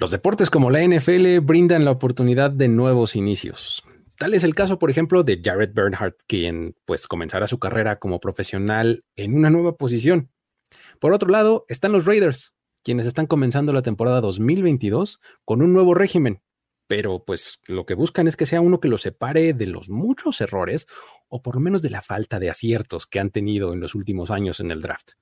[0.00, 3.82] Los deportes como la NFL brindan la oportunidad de nuevos inicios.
[4.16, 8.20] Tal es el caso, por ejemplo, de Jared Bernhardt, quien pues comenzará su carrera como
[8.20, 10.30] profesional en una nueva posición.
[11.00, 15.94] Por otro lado, están los Raiders, quienes están comenzando la temporada 2022 con un nuevo
[15.94, 16.42] régimen,
[16.86, 20.40] pero pues lo que buscan es que sea uno que los separe de los muchos
[20.40, 20.86] errores
[21.26, 24.30] o por lo menos de la falta de aciertos que han tenido en los últimos
[24.30, 25.14] años en el draft.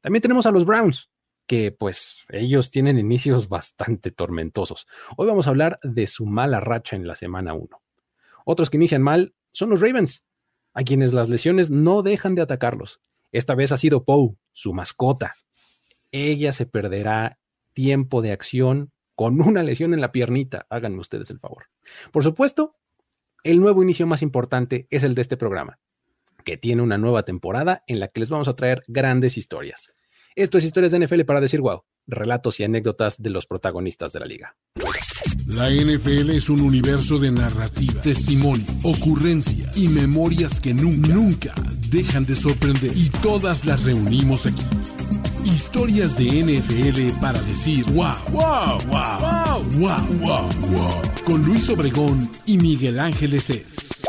[0.00, 1.10] También tenemos a los Browns,
[1.46, 4.86] que pues ellos tienen inicios bastante tormentosos.
[5.16, 7.68] Hoy vamos a hablar de su mala racha en la semana 1.
[8.44, 10.24] Otros que inician mal son los Ravens,
[10.74, 13.00] a quienes las lesiones no dejan de atacarlos.
[13.32, 15.34] Esta vez ha sido Poe, su mascota.
[16.12, 17.38] Ella se perderá
[17.72, 20.66] tiempo de acción con una lesión en la piernita.
[20.68, 21.66] Háganme ustedes el favor.
[22.12, 22.76] Por supuesto,
[23.42, 25.78] el nuevo inicio más importante es el de este programa,
[26.44, 29.92] que tiene una nueva temporada en la que les vamos a traer grandes historias.
[30.36, 34.20] Esto es Historias de NFL para decir wow, relatos y anécdotas de los protagonistas de
[34.20, 34.54] la liga.
[35.46, 41.54] La NFL es un universo de narrativa, testimonio, ocurrencia y memorias que nunca, nunca
[41.88, 42.92] dejan de sorprender.
[42.94, 44.62] Y todas las reunimos aquí.
[45.46, 51.02] Historias de NFL para decir wow, wow, wow, wow, wow, wow, wow.
[51.24, 54.04] Con Luis Obregón y Miguel Ángeles es.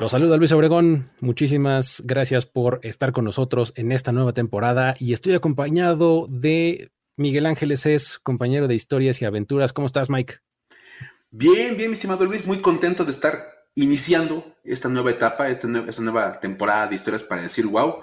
[0.00, 1.10] Los saluda Luis Obregón.
[1.20, 7.46] Muchísimas gracias por estar con nosotros en esta nueva temporada y estoy acompañado de Miguel
[7.46, 9.72] Ángeles es compañero de historias y aventuras.
[9.72, 10.38] ¿Cómo estás, Mike?
[11.30, 16.40] Bien, bien, mi estimado Luis, muy contento de estar iniciando esta nueva etapa, esta, nueva,
[16.40, 18.02] temporada de historias para decir wow.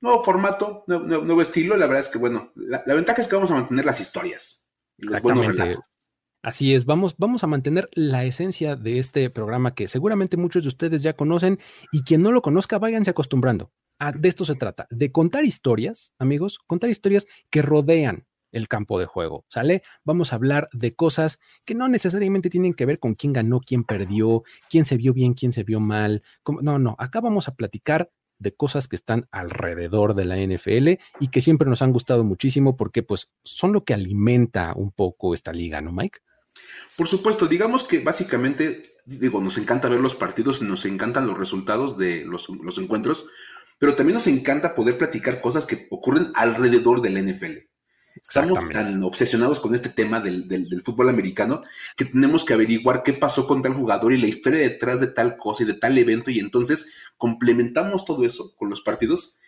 [0.00, 1.76] Nuevo formato, nuevo, estilo.
[1.76, 5.06] La verdad es que, bueno, la, ventaja es que vamos a mantener las historias y
[5.06, 5.93] los buenos relatos.
[6.44, 10.68] Así es, vamos, vamos a mantener la esencia de este programa que seguramente muchos de
[10.68, 11.58] ustedes ya conocen
[11.90, 13.72] y quien no lo conozca, váyanse acostumbrando.
[13.98, 18.98] Ah, de esto se trata, de contar historias, amigos, contar historias que rodean el campo
[18.98, 19.82] de juego, ¿sale?
[20.04, 23.82] Vamos a hablar de cosas que no necesariamente tienen que ver con quién ganó, quién
[23.82, 26.22] perdió, quién se vio bien, quién se vio mal.
[26.60, 31.28] No, no, acá vamos a platicar de cosas que están alrededor de la NFL y
[31.28, 35.50] que siempre nos han gustado muchísimo porque pues son lo que alimenta un poco esta
[35.50, 36.18] liga, ¿no, Mike?
[36.96, 41.98] Por supuesto, digamos que básicamente, digo, nos encanta ver los partidos, nos encantan los resultados
[41.98, 42.48] de los,
[42.78, 43.26] encuentros,
[43.78, 47.58] pero también nos encanta poder platicar cosas que ocurren alrededor del NFL.
[48.22, 51.62] Estamos tan obsesionados con este tema del, del, fútbol americano
[51.96, 55.36] que tenemos que averiguar qué pasó con tal jugador y la historia detrás de tal
[55.36, 59.40] cosa y de tal evento y entonces complementamos todo eso con los partidos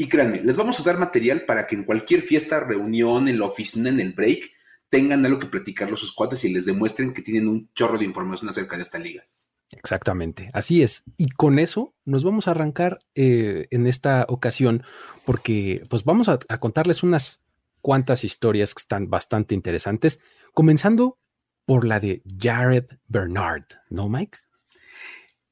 [0.00, 3.46] y créanme, les vamos a dar material para que en cualquier fiesta, reunión, en la
[3.46, 4.48] oficina, en el break,
[4.90, 8.04] tengan algo que platicar los sus cuates y les demuestren que tienen un chorro de
[8.04, 9.24] información acerca de esta liga.
[9.70, 11.04] Exactamente, así es.
[11.18, 14.82] Y con eso nos vamos a arrancar eh, en esta ocasión
[15.26, 17.42] porque pues vamos a, contarles unas
[17.82, 20.20] cuantas historias que están bastante interesantes,
[20.54, 21.18] comenzando
[21.66, 24.38] por la de Jared Bernard, ¿no, Mike?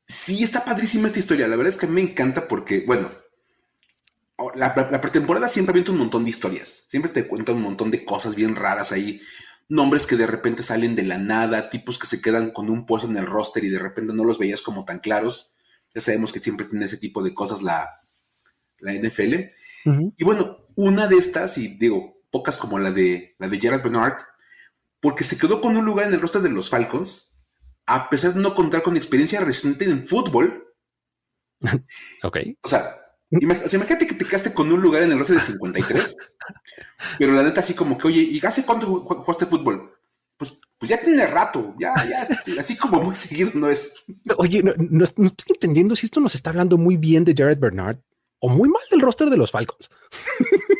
[0.08, 1.46] Sí, está padrísima esta historia.
[1.46, 3.10] La verdad es que me encanta porque, bueno,
[4.54, 6.84] La, pretemporada siempre avienta un montón de historias.
[6.88, 9.20] Siempre te cuenta un montón de cosas bien raras ahí.
[9.68, 13.08] Nombres que de repente salen de la nada, tipos que se quedan con un puesto
[13.08, 15.54] en el roster y de repente no los veías como tan claros.
[15.94, 18.02] Ya sabemos que siempre tiene ese tipo de cosas la,
[18.78, 19.34] la NFL.
[20.16, 24.18] Y bueno, una de estas, y digo, pocas como la de, la de Jared Bernard,
[25.00, 27.32] porque se quedó con un lugar en el roster de los Falcons,
[27.86, 30.74] a pesar de no contar con experiencia reciente en fútbol.
[32.22, 32.38] ok.
[32.62, 36.16] O sea, imagínate que te quedaste con un lugar en el roster de 53,
[37.18, 39.92] pero la neta así como que, oye, ¿y hace cuánto jugaste fútbol?
[40.36, 42.26] Pues, pues ya tiene rato, ya, ya,
[42.58, 44.04] así como muy seguido no es.
[44.36, 47.98] Oye, no, estoy entendiendo si esto nos está hablando muy bien de Jared Bernard
[48.38, 49.90] o muy mal del roster de los Falcons.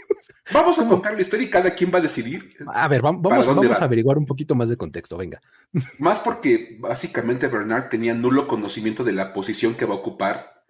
[0.53, 2.55] Vamos a contar la historia y cada quien va a decidir.
[2.73, 5.41] A ver, vamos, vamos, a averiguar un poquito más de contexto, venga.
[5.99, 10.63] Más porque básicamente Bernard tenía nulo conocimiento de la posición que va a ocupar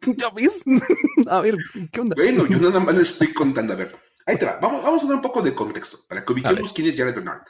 [0.16, 0.62] ¿Ya ves?
[1.28, 1.56] A ver,
[1.92, 2.14] ¿qué onda?
[2.16, 3.72] Bueno, yo nada más les estoy contando.
[3.72, 3.96] A ver,
[4.26, 4.58] ahí te va.
[4.60, 7.42] Vamos, vamos a dar un poco de contexto para que ubiquemos quién es Jared Bernard.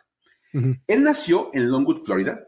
[0.87, 2.45] Él nació en Longwood, Florida.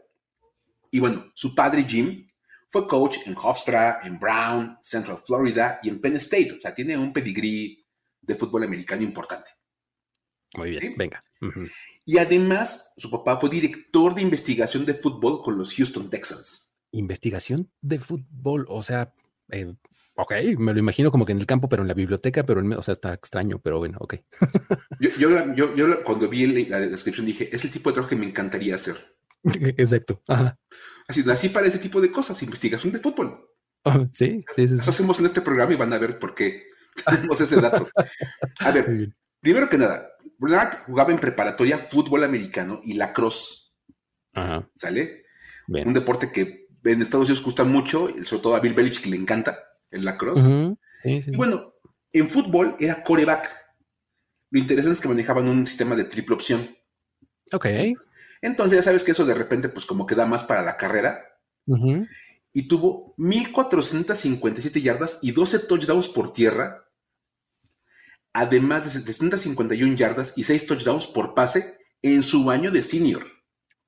[0.91, 2.27] Y bueno, su padre Jim
[2.69, 6.55] fue coach en Hofstra, en Brown, Central Florida y en Penn State.
[6.57, 7.85] O sea, tiene un pedigrí
[8.21, 9.51] de fútbol americano importante.
[10.55, 11.19] Muy bien, venga.
[12.05, 17.69] Y además, su papá fue director de investigación de fútbol con los Houston Texans investigación
[17.81, 19.13] de fútbol, o sea,
[19.51, 19.75] eh,
[20.15, 22.73] ok, me lo imagino como que en el campo, pero en la biblioteca, pero en,
[22.73, 24.15] o sea, está extraño, pero bueno, ok.
[24.99, 28.75] yo, yo, cuando vi la, descripción dije, es el tipo de trabajo que me encantaría
[28.75, 28.95] hacer.
[29.43, 30.21] Exacto.
[31.07, 33.49] Así, así para ese tipo de cosas, investigación de fútbol.
[34.13, 36.67] sí, sí, sí, Eso hacemos en este programa y van a ver por qué
[37.05, 37.89] tenemos ese dato.
[38.59, 39.13] A ver,
[39.43, 43.73] Primero que nada, Bernard jugaba en preparatoria fútbol americano y lacrosse.
[44.33, 44.69] Ajá.
[44.73, 45.25] ¿Sale?
[45.67, 45.85] Bien.
[45.85, 49.59] Un deporte que en Estados Unidos gusta mucho, sobre todo a Bill Belichick le encanta,
[49.93, 50.77] el lacrosse.
[51.03, 51.73] Sí, sí, Y bueno,
[52.11, 53.51] en fútbol era coreback.
[54.49, 56.75] Lo interesante es que manejaban un sistema de triple opción.
[57.51, 57.67] Ok.
[58.41, 61.23] Entonces ya sabes que eso de repente pues como que da más para la carrera.
[62.51, 66.89] Y tuvo 1.457 yardas y 12 touchdowns por tierra.
[68.33, 73.25] Además de 751 yardas y 6 touchdowns por pase en su año de senior.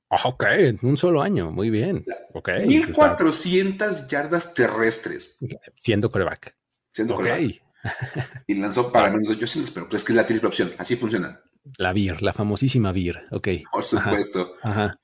[0.10, 1.52] Ah, Ok, en un solo año.
[1.52, 2.06] Muy bien.
[2.34, 2.50] Ok.
[2.50, 5.38] 1.400 yardas terrestres.
[5.76, 6.56] Siendo coreback.
[6.90, 7.22] Siendo Ok.
[7.22, 7.62] coreback.
[8.48, 10.72] Y lanzó para menos de 800, pero pues es que es la triple opción.
[10.80, 11.40] Así funciona.
[11.78, 13.26] La VIR, la famosísima VIR.
[13.32, 13.48] Ok.
[13.72, 14.54] Por supuesto.
[14.64, 15.00] Ajá.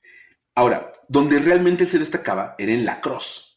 [0.54, 3.51] Ahora, donde realmente él se destacaba era en la cross.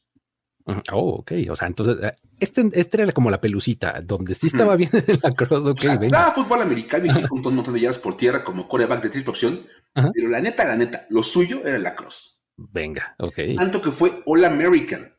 [0.91, 1.31] Oh, ok.
[1.51, 5.19] O sea, entonces, eh, este, este era como la pelucita, donde sí estaba bien en
[5.21, 5.65] la cross.
[5.65, 6.31] Ok, O sea, venga.
[6.31, 9.29] fútbol americano y sí juntó un montón de yardas por tierra como coreback de triple
[9.29, 9.67] opción.
[9.93, 10.11] Ajá.
[10.13, 12.43] Pero la neta, la neta, lo suyo era la cross.
[12.57, 13.39] Venga, ok.
[13.57, 15.13] Tanto que fue All American.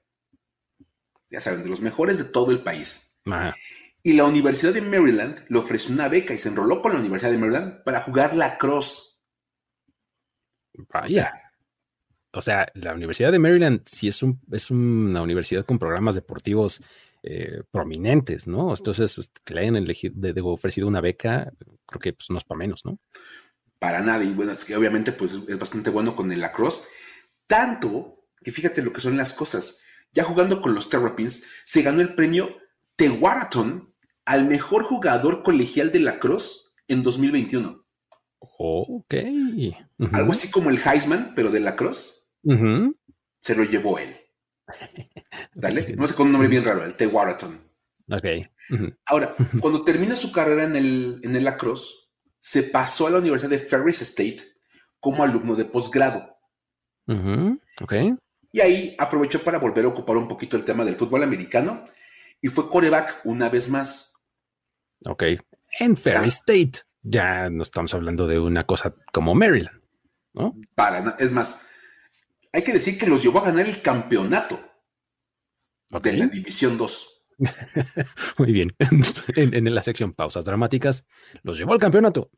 [1.30, 3.20] Ya saben, de los mejores de todo el país.
[3.26, 3.54] Ajá.
[4.02, 7.32] Y la Universidad de Maryland le ofreció una beca y se enroló con la Universidad
[7.32, 9.20] de Maryland para jugar la cross.
[10.92, 11.06] Vaya.
[11.06, 11.45] O sea,
[12.74, 16.82] la Universidad de Maryland sí es, un, es una universidad con programas deportivos
[17.22, 18.74] eh, prominentes, ¿no?
[18.74, 21.52] Entonces, pues, que le hayan elegido, de- de- ofrecido una beca,
[21.86, 22.98] creo que pues, no es para menos, ¿no?
[23.78, 24.22] Para nada.
[24.24, 26.84] Y bueno, es que obviamente pues, es bastante bueno con el lacrosse.
[27.46, 29.80] Tanto que fíjate lo que son las cosas.
[30.12, 32.56] Ya jugando con los Terrapins, se ganó el premio
[32.96, 33.92] Tewaaraton
[34.24, 37.84] al mejor jugador colegial de lacrosse en 2021.
[38.38, 39.14] Ok.
[39.98, 40.16] Ujú.
[40.16, 42.15] Algo así como el Heisman, pero de lacrosse,
[43.40, 44.16] Se lo llevó él.
[45.54, 45.94] ¿Dale?
[45.96, 47.66] No sé con un nombre bien raro, el Tewaaraton.
[48.10, 48.24] Ok.
[48.70, 48.96] Ujú.
[49.06, 51.94] Ahora, cuando termina su carrera en el, en el lacrosse,
[52.40, 54.38] se pasó a la Universidad de Ferris State
[55.00, 56.36] como alumno de posgrado.
[57.06, 57.60] Ujú.
[57.80, 57.94] Ok.
[58.52, 61.84] Y ahí aprovechó para volver a ocupar un poquito el tema del fútbol americano
[62.40, 64.14] y fue coreback una vez más.
[65.04, 65.24] Ok.
[65.80, 66.80] En Ferry State.
[67.02, 69.80] Ya no estamos hablando de una cosa como Maryland,
[70.32, 70.56] ¿no?
[70.74, 71.66] Para, es más,
[72.56, 74.60] hay que decir que los llevó a ganar el campeonato
[75.90, 77.12] de la División 2.
[78.38, 78.74] Muy bien.
[79.36, 81.06] En, en la sección pausas dramáticas,
[81.42, 82.30] los llevó al campeonato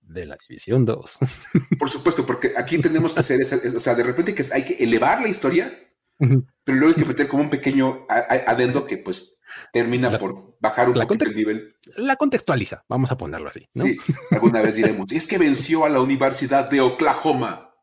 [0.00, 1.18] de la División 2.
[1.78, 4.74] Por supuesto, porque aquí tenemos que hacer, esa- o sea, de repente que hay que
[4.82, 5.86] elevar la historia,
[6.18, 9.38] pero luego hay que meter como un pequeño adendo que pues
[9.72, 11.76] termina La- por bajar un poquito el nivel.
[11.96, 13.84] La contextualiza, vamos a ponerlo así, ¿no?
[13.84, 13.96] Sí,
[14.30, 17.74] alguna vez diremos, es que venció a la Universidad de Oklahoma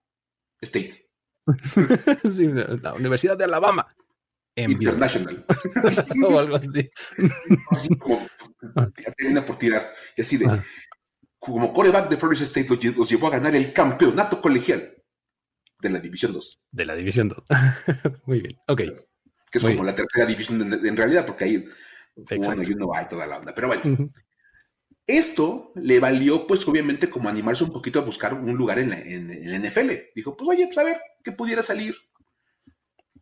[0.62, 1.07] State
[2.32, 2.48] Sí,
[2.82, 3.88] la Universidad de Alabama.
[4.56, 5.46] En International.
[6.28, 6.90] o algo así.
[7.70, 8.28] así como
[9.18, 9.92] termina por tirar.
[10.16, 10.64] Y así de, Ah.
[11.40, 14.96] como coreback de Ferris State los, los llevó a ganar el campeonato colegial
[15.80, 17.44] de la División 2, De la División 2.
[18.26, 18.58] Muy bien.
[18.68, 18.78] Ok.
[18.78, 21.66] que es Muy como la tercera división en, en realidad, porque ahí
[22.16, 23.54] uno y uno hay toda la onda.
[23.54, 24.12] Pero bueno, Ujú.
[25.08, 29.00] Esto le valió, pues obviamente, como animarse un poquito a buscar un lugar en la,
[29.00, 30.12] en- en la NFL.
[30.14, 31.96] Dijo, pues oye, pues a ver, ¿qué pudiera salir?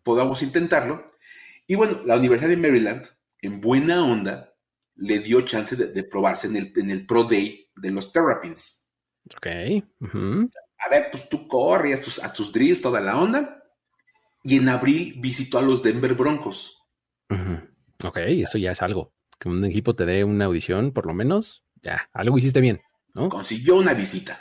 [0.03, 1.11] Podamos intentarlo.
[1.67, 3.05] Y bueno, la Universidad de Maryland,
[3.41, 4.53] en buena onda,
[4.95, 8.87] le dio chance de, de probarse en el, en el Pro Day de los Terrapins.
[9.35, 9.47] Ok.
[10.77, 13.63] A ver, pues tú corres a tus, a tus drills, toda la onda.
[14.43, 16.83] Y en abril visitó a los Denver Broncos.
[17.31, 18.07] Ujú.
[18.07, 19.13] Ok, eso ya es algo.
[19.39, 22.81] Que un equipo te dé una audición, por lo menos, ya, algo hiciste bien,
[23.13, 23.29] ¿no?
[23.29, 24.39] Consiguió una visita.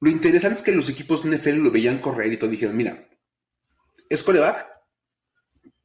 [0.00, 3.08] Lo interesante es que los equipos NFL lo veían correr y todo dijeron, mira,
[4.10, 4.66] es coreback,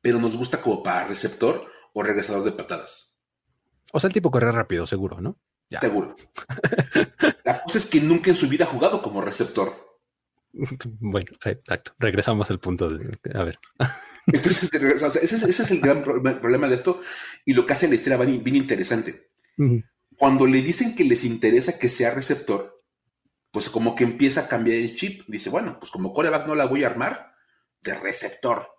[0.02, 3.16] pero nos gusta como para receptor o regresador de patadas.
[3.94, 5.40] O sea, el tipo corre rápido, seguro, ¿no?
[5.70, 5.80] Ya.
[5.80, 6.16] Seguro.
[7.46, 10.00] La cosa es que nunca en su vida ha jugado como receptor.
[11.00, 11.94] Bueno, exacto.
[11.98, 13.18] Regresamos al punto de.
[13.34, 13.58] A ver.
[14.28, 17.00] Entonces, o sea, ese, es, ese es el gran pro- problema de esto
[17.46, 19.30] y lo que hace la historia bien, bien interesante.
[19.58, 19.82] Ujú.
[20.22, 22.86] Cuando le dicen que les interesa que sea receptor,
[23.50, 25.24] pues como que empieza a cambiar el chip.
[25.28, 27.34] Dice, bueno, pues como coreback no la voy a armar
[27.82, 28.70] de receptor.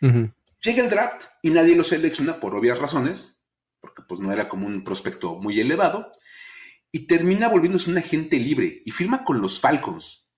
[0.00, 3.42] Llega el draft y nadie lo selecciona por obvias razones,
[3.80, 6.08] porque pues no era como un prospecto muy elevado,
[6.92, 10.30] y termina volviéndose un agente libre y firma con los Falcons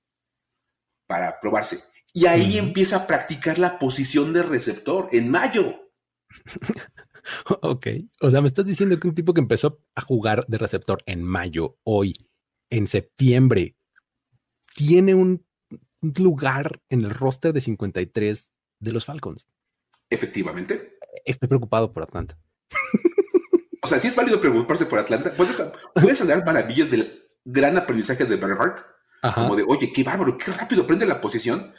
[1.06, 1.80] para probarse.
[2.14, 5.92] Y ahí empieza a practicar la posición de receptor en mayo.
[7.62, 7.86] Ok.
[8.20, 11.22] O sea, me estás diciendo que un tipo que empezó a jugar de receptor en
[11.22, 12.14] mayo, hoy,
[12.70, 13.76] en septiembre,
[14.74, 15.44] tiene un
[16.00, 19.48] lugar en el roster de 53 de los Falcons.
[20.10, 20.98] Efectivamente.
[21.24, 22.38] Estoy preocupado por Atlanta.
[23.82, 25.32] O sea, sí es válido preocuparse por Atlanta.
[25.36, 25.62] Puedes,
[25.94, 28.84] puedes hablar maravillas del gran aprendizaje de Bernhardt,
[29.34, 31.72] como de, oye, qué bárbaro, qué rápido aprende la posición.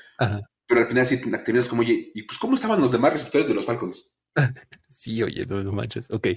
[0.68, 3.54] Pero al final sí terminas como, oye, ¿y pues cómo estaban los demás receptores de
[3.54, 4.10] los Falcons?
[5.00, 6.28] Sí, oye, no, no manches, ok.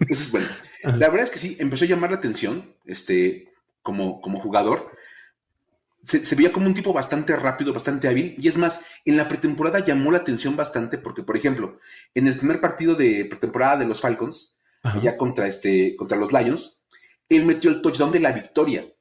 [0.00, 0.48] Entonces, bueno,
[0.82, 4.90] la verdad es que sí, empezó a llamar la atención, este, como, como jugador.
[6.02, 8.34] Se, se, veía como un tipo bastante rápido, bastante hábil.
[8.36, 11.78] Y es más, en la pretemporada llamó la atención bastante porque, por ejemplo,
[12.16, 14.56] en el primer partido de pretemporada de los Falcons,
[15.00, 16.82] ya contra, este, contra los Lions,
[17.28, 18.92] él metió el touchdown de la victoria.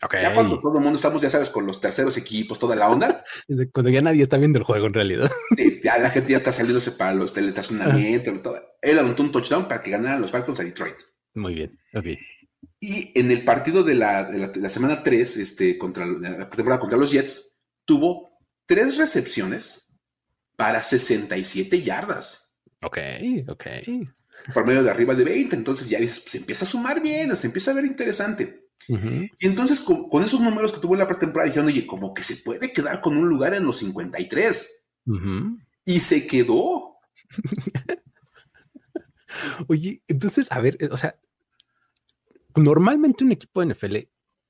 [0.00, 3.24] Ya cuando todo el mundo estamos, ya sabes, con los terceros equipos, toda la onda.
[3.72, 5.30] cuando ya nadie está viendo el juego en realidad.
[5.82, 8.60] ya la gente ya está saliéndose para los del estacionamiento y todo.
[8.82, 10.96] Él anotó un touchdown para que ganaran los Falcons a Detroit.
[11.34, 12.06] Muy bien, ok.
[12.80, 16.98] Y en el partido de la, de la, semana 3, este, contra la temporada contra
[16.98, 19.94] los Jets, tuvo tres recepciones
[20.56, 22.54] para 67 yardas.
[22.82, 22.98] Ok,
[23.48, 23.66] ok.
[24.52, 25.56] Por medio de arriba de 20.
[25.56, 28.65] Entonces ya dices, se empieza a sumar bien, se empieza a ver interesante.
[28.88, 32.36] Y entonces con, esos números que tuvo en la pretemporada dijeron, oye, como que se
[32.36, 34.84] puede quedar con un lugar en los 53.
[35.84, 36.96] Y se quedó.
[39.68, 41.18] oye, entonces, a ver, o sea,
[42.54, 43.96] normalmente un equipo de NFL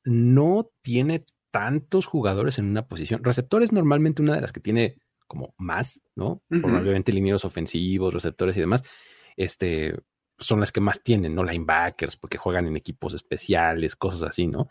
[0.05, 3.25] no tiene tantos jugadores en una posición.
[3.25, 6.43] Receptores normalmente una de las que tiene como más, ¿no?
[6.49, 8.83] Probablemente linieros ofensivos, receptores y demás.
[9.37, 9.95] Este,
[10.39, 11.45] son las que más tienen, ¿no?
[11.45, 14.69] Linebackers, porque juegan en equipos especiales, cosas así, ¿no?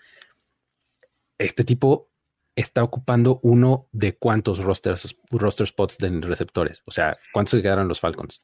[1.37, 2.11] Este tipo
[2.55, 6.83] está ocupando uno de cuántos rosters, roster spots de receptores.
[6.85, 8.41] O sea, ¿cuántos se quedaron los Falcons?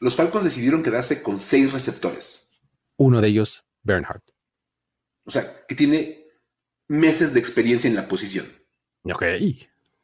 [0.00, 2.48] Los Falcons decidieron quedarse con seis receptores.
[2.96, 4.30] Uno de ellos, Bernhardt.
[5.24, 6.26] O sea, que tiene
[6.88, 8.46] meses de experiencia en la posición.
[9.04, 9.22] Ok.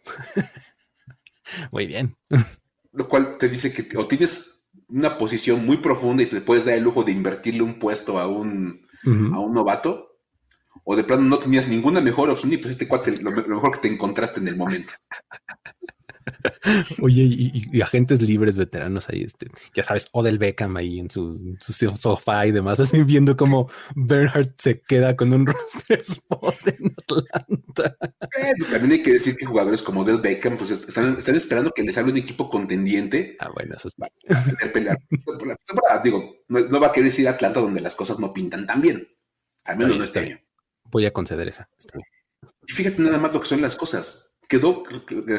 [1.72, 2.16] Muy bien.
[2.92, 4.55] Lo cual te dice que o tienes
[4.88, 8.26] una posición muy profunda y te puedes dar el lujo de invertirle un puesto a
[8.26, 10.18] un, a un novato,
[10.84, 13.72] o de plano no tenías ninguna mejor opción y pues este cuate es lo, mejor
[13.72, 14.94] que te encontraste en el momento.
[17.02, 22.46] Oye, y, agentes libres veteranos ahí, este, ya sabes, Odell Beckham ahí en su, sofá
[22.46, 27.96] y demás, así viendo cómo Bernhardt se queda con un roster spot en Atlanta.
[28.70, 32.10] También hay que decir que jugadores como Odell Beckham, pues están, esperando que les salga
[32.10, 33.36] un equipo contendiente.
[33.40, 33.94] Ah, bueno, eso es
[34.72, 34.98] pelear
[36.02, 39.08] Digo, no, va a querer ir a Atlanta donde las cosas no pintan tan bien.
[39.64, 40.38] Al menos no este año.
[40.84, 41.68] Voy a conceder esa.
[42.66, 44.84] Y fíjate nada más lo que son las cosas quedó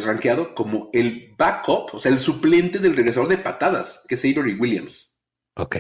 [0.06, 4.56] rankeado como el backup, o sea, el suplente del regresador de patadas, que es Avery
[4.56, 5.18] Williams.
[5.56, 5.78] Ok.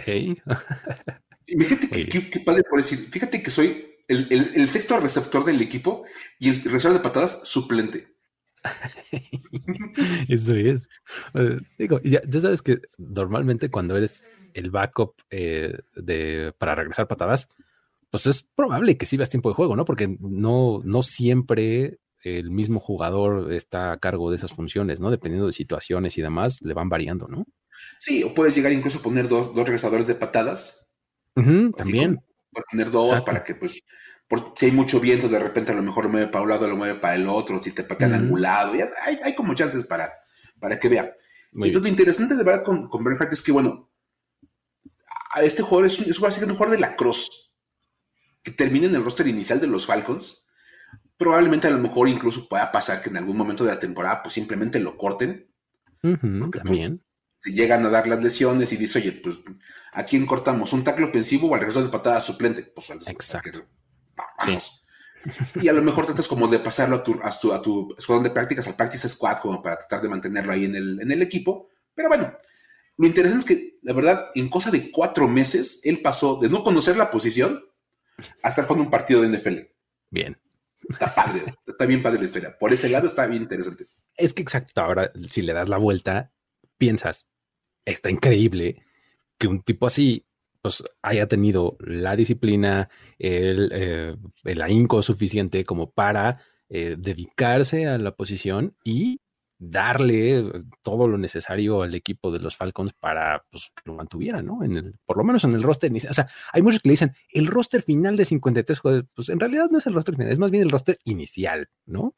[1.46, 6.05] fíjate que, padre por decir, fíjate que soy el, sexto receptor del equipo
[6.39, 8.15] y el regresador de patadas suplente.
[10.27, 10.89] Eso es.
[11.34, 17.50] Eh, digo, ya, sabes que normalmente cuando eres el backup eh, de, para regresar patadas,
[18.10, 19.86] pues es probable que sí veas tiempo de juego, ¿no?
[19.86, 22.00] Porque no, no siempre
[22.36, 25.10] el mismo jugador está a cargo de esas funciones, ¿no?
[25.12, 27.46] Dependiendo de situaciones y demás, le van variando, ¿no?
[28.00, 30.91] Sí, o puedes llegar incluso a poner dos, dos regresadores de patadas.
[31.34, 32.19] también.
[32.51, 33.84] Puedes poner dos para que, pues,
[34.55, 36.75] si hay mucho viento, de repente a lo mejor lo mueve para un lado, lo
[36.75, 40.13] mueve para el otro, si te patean angulado, ya hay, hay, como chances para,
[40.60, 41.13] para que vea.
[41.53, 43.91] Entonces, lo interesante de verdad con, con Bernhardt es que, bueno,
[45.31, 47.51] a este jugador es, es, un jugador de la Cross,
[48.43, 50.46] que termina en el roster inicial de los Falcons
[51.17, 54.33] probablemente a lo mejor incluso pueda pasar que en algún momento de la temporada pues
[54.33, 55.51] simplemente lo corten.
[56.01, 56.19] Pues,
[56.51, 57.03] también.
[57.39, 59.38] si llegan a dar las lesiones y dice, oye, pues,
[59.91, 60.71] ¿a quién cortamos?
[60.74, 62.63] ¿Un tackle ofensivo o al regreso de patada suplente?
[62.63, 63.65] Pues Exacto.
[64.38, 64.83] vamos.
[65.62, 68.24] Y a lo mejor tratas como de pasarlo a tu, a tu, a tu escuadrón
[68.24, 71.21] de prácticas, al practice squad, como para tratar de mantenerlo ahí en el, en el
[71.21, 71.69] equipo.
[71.93, 72.33] Pero bueno,
[72.97, 76.63] lo interesante es que, la verdad, en cosa de cuatro meses, él pasó de no
[76.63, 77.63] conocer la posición
[78.41, 79.57] hasta jugando un partido de NFL.
[80.09, 80.38] Bien.
[80.89, 82.58] Está padre, está bien padre la historia.
[82.58, 83.86] Por ese lado está bien interesante.
[84.15, 86.32] Es que exacto, ahora si le das la vuelta,
[86.77, 87.27] piensas,
[87.86, 88.84] está increíble
[89.38, 90.25] que un tipo así
[90.62, 92.89] pues haya tenido la disciplina,
[93.20, 99.22] el, eh, el ahínco suficiente como para eh, dedicarse a la posición y
[99.59, 104.63] darle todo lo necesario al equipo de los Falcons para pues, que lo mantuviera, ¿no?
[104.63, 106.11] En el, por lo menos en el roster inicial.
[106.11, 109.09] O sea, hay muchos que le dicen el roster final de 53 jugadores.
[109.15, 112.15] Pues en realidad no es el roster final, es más bien el roster inicial, ¿no?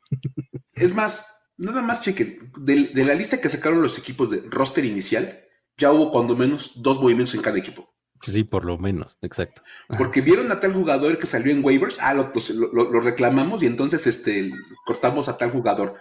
[0.73, 1.27] Es más,
[1.57, 5.41] nada más, cheque, de, de la lista que sacaron los equipos de roster inicial,
[5.77, 7.93] ya hubo cuando menos dos movimientos en cada equipo.
[8.21, 9.61] Sí, por lo menos, exacto.
[9.97, 12.33] Porque vieron a tal jugador que salió en waivers, ah, lo,
[12.73, 14.51] lo, lo reclamamos y entonces este,
[14.85, 15.95] cortamos a tal jugador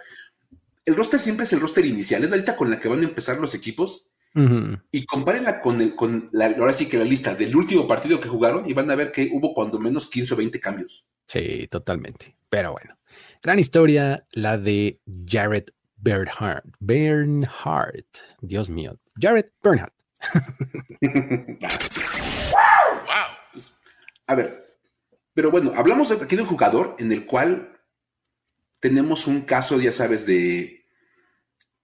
[0.85, 3.03] el roster siempre es el roster inicial, es la lista con la que van a
[3.03, 4.11] empezar los equipos
[4.91, 8.29] Y compárenla con, el, con la, ahora sí que la lista del último partido que
[8.29, 11.05] jugaron y van a ver que hubo cuando menos 15 o 20 cambios.
[11.27, 12.35] Sí, totalmente.
[12.49, 12.97] Pero bueno,
[13.41, 15.65] gran historia la de Jared
[15.97, 16.65] Bernhardt.
[16.79, 18.99] Bernhardt, Dios mío.
[19.19, 19.93] Jared Bernhardt.
[21.01, 21.19] wow.
[23.51, 23.77] Pues,
[24.27, 24.77] a ver,
[25.33, 27.78] pero bueno, hablamos aquí de un jugador en el cual
[28.79, 30.85] tenemos un caso, ya sabes, de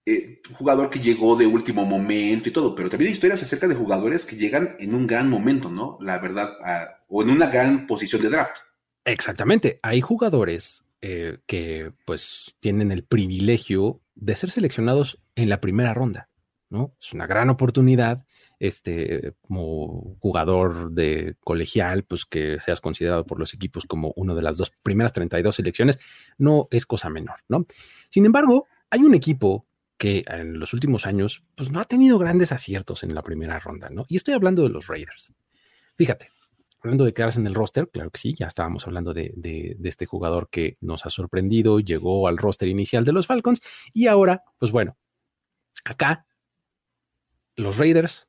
[0.05, 3.75] eh, jugador que llegó de último momento y todo, pero también hay historias acerca de
[3.75, 5.97] jugadores que llegan en un gran momento, ¿no?
[5.99, 6.53] La verdad,
[7.07, 8.57] o en una gran posición de draft.
[9.03, 15.93] Exactamente, hay jugadores eh, que pues tienen el privilegio de ser seleccionados en la primera
[15.93, 16.29] ronda,
[16.69, 16.95] ¿no?
[17.01, 18.25] Es una gran oportunidad
[18.59, 24.41] este, como jugador de colegial, pues que seas considerado por los equipos como uno de
[24.41, 25.99] las dos primeras 32 selecciones,
[26.37, 27.65] no es cosa menor, ¿no?
[28.09, 29.65] Sin embargo, hay un equipo
[29.97, 33.89] que en los últimos años, pues no ha tenido grandes aciertos en la primera ronda,
[33.89, 34.05] ¿no?
[34.07, 35.33] Y estoy hablando de los Raiders.
[35.95, 36.29] Fíjate,
[36.81, 40.05] hablando de quedarse en el roster, claro que sí, ya estábamos hablando de, de, este
[40.05, 43.61] jugador que nos ha sorprendido, llegó al roster inicial de los Falcons
[43.93, 44.97] y ahora, pues bueno,
[45.83, 46.25] acá
[47.55, 48.27] los Raiders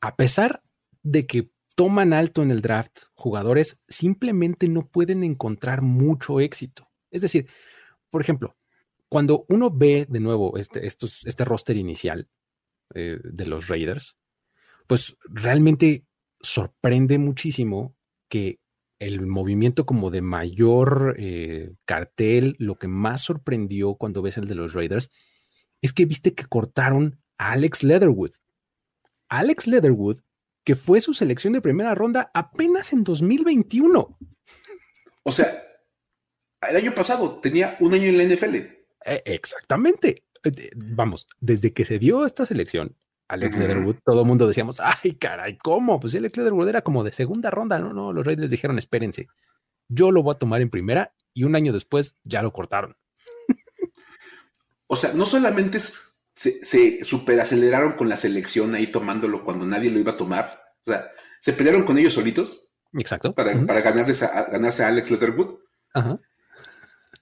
[0.00, 0.62] a pesar
[1.02, 6.88] de que toman alto en el draft, jugadores simplemente no pueden encontrar mucho éxito.
[7.10, 7.48] Es decir,
[8.10, 8.56] por ejemplo,
[9.08, 12.28] cuando uno ve de nuevo este, este roster inicial
[12.94, 14.16] eh, de los Raiders,
[14.86, 16.04] pues realmente
[16.40, 17.96] sorprende muchísimo
[18.28, 18.60] que
[18.98, 24.56] el movimiento como de mayor eh, cartel, lo que más sorprendió cuando ves el de
[24.56, 25.10] los Raiders,
[25.80, 28.32] es que viste que cortaron a Alex Leatherwood.
[29.28, 30.18] Alex Leatherwood,
[30.64, 34.18] que fue su selección de primera ronda apenas en 2021.
[35.22, 35.64] O sea,
[36.68, 38.56] el año pasado tenía un año en la NFL.
[39.04, 40.24] E, exactamente.
[40.44, 42.96] Eh, vamos, desde que se dio esta selección,
[43.28, 46.00] Alex Leatherwood, todo el mundo decíamos, ay, caray, ¿cómo?
[46.00, 49.28] Pues Alex Leatherwood era como de segunda ronda, no, no, los Raiders dijeron, espérense,
[49.88, 52.96] yo lo voy a tomar en primera y un año después ya lo cortaron.
[54.86, 56.07] o sea, no solamente es
[56.38, 60.62] se, se superaceleraron con la selección ahí tomándolo cuando nadie lo iba a tomar.
[60.86, 62.70] O sea, se pelearon con ellos solitos.
[62.92, 63.34] Exacto.
[63.34, 65.58] Para, para ganarles a, ganarse a Alex Leatherwood.
[65.94, 66.20] Ajá.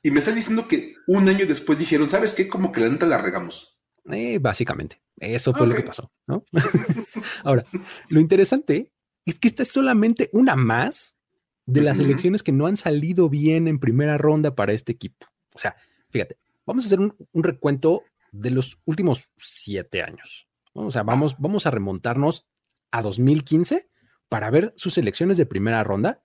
[0.03, 2.47] Y me está diciendo que un año después dijeron, ¿sabes qué?
[2.47, 3.79] Como que la neta la regamos.
[4.13, 6.45] Eh, básicamente, eso fue lo que pasó, ¿no?
[7.43, 7.65] Ahora,
[8.11, 8.93] lo interesante
[9.25, 11.17] es que esta es solamente una más
[11.65, 15.27] de las elecciones que no han salido bien en primera ronda para este equipo.
[15.55, 15.75] O sea,
[16.11, 18.05] fíjate, vamos a hacer un, un recuento
[18.41, 20.49] de los últimos siete años.
[20.73, 22.47] O sea, vamos, vamos a remontarnos
[22.91, 23.89] a 2015
[24.29, 26.23] para ver sus elecciones de primera ronda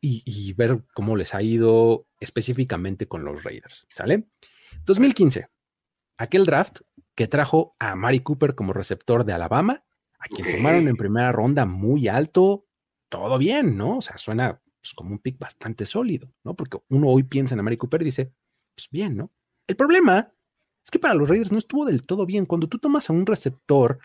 [0.00, 3.86] y, ver cómo les ha ido específicamente con los Raiders.
[3.94, 4.28] ¿Sale?
[4.84, 5.48] 2015,
[6.18, 6.82] aquel draft
[7.16, 9.84] que trajo a Mari Cooper como receptor de Alabama,
[10.20, 12.66] a quien tomaron en primera ronda muy alto,
[13.08, 13.98] todo bien, ¿no?
[13.98, 16.54] O sea, suena pues, como un pick bastante sólido, ¿no?
[16.54, 18.32] Porque uno hoy piensa en Mari Cooper y dice,
[18.76, 19.32] pues bien, ¿no?
[19.66, 20.32] El problema
[20.88, 22.46] es que para los Raiders no estuvo del todo bien.
[22.46, 23.98] Cuando tú tomas a un receptor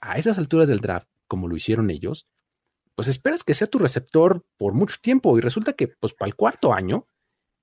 [0.00, 2.28] a esas alturas del draft, como lo hicieron ellos,
[2.94, 6.36] pues esperas que sea tu receptor por mucho tiempo y resulta que pues para el
[6.36, 7.08] cuarto año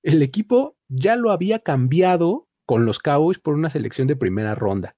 [0.02, 4.94] el equipo ya lo había cambiado con los Cowboys por una selección de primera ronda.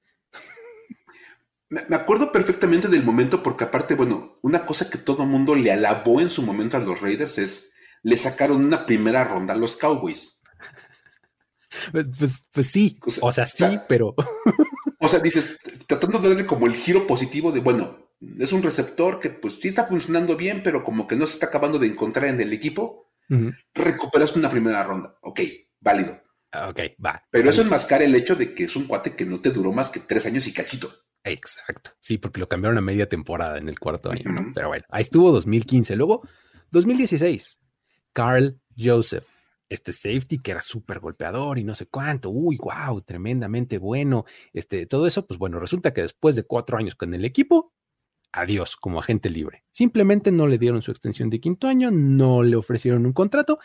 [1.70, 6.20] Me acuerdo perfectamente del momento porque aparte, bueno, una cosa que todo mundo le alabó
[6.20, 7.72] en su momento a los Raiders es,
[8.02, 10.41] le sacaron una primera ronda a los Cowboys.
[11.90, 14.14] Pues, pues, pues, sí, o sea, sí, pero...
[14.98, 19.18] o sea, dices, tratando de darle como el giro positivo de, bueno, es un receptor
[19.20, 22.26] que pues sí está funcionando bien, pero como que no se está acabando de encontrar
[22.26, 23.10] en el equipo,
[23.74, 25.16] recuperas una primera ronda.
[25.22, 25.40] Ok,
[25.80, 26.20] válido.
[26.52, 27.22] Ah, ok, va.
[27.30, 29.88] Pero eso enmascara el hecho de que es un cuate que no te duró más
[29.88, 30.92] que tres años y cachito.
[31.24, 31.92] Exacto.
[32.00, 34.24] Sí, porque lo cambiaron a media temporada en el cuarto año.
[34.54, 35.96] Pero bueno, ahí estuvo 2015.
[35.96, 36.28] Luego,
[36.70, 37.58] 2016,
[38.12, 39.26] Carl Joseph
[39.72, 44.86] este safety que era súper golpeador y no sé cuánto, uy, wow, tremendamente bueno, este,
[44.86, 47.72] todo eso, pues bueno, resulta que después de cuatro años con el equipo,
[48.32, 49.64] adiós como agente libre.
[49.72, 53.58] Simplemente no le dieron su extensión de quinto año, no le ofrecieron un contrato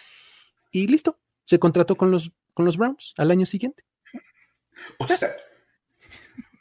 [0.71, 3.83] y listo, se contrató con los, con los Browns al año siguiente.
[4.99, 5.29] O sea,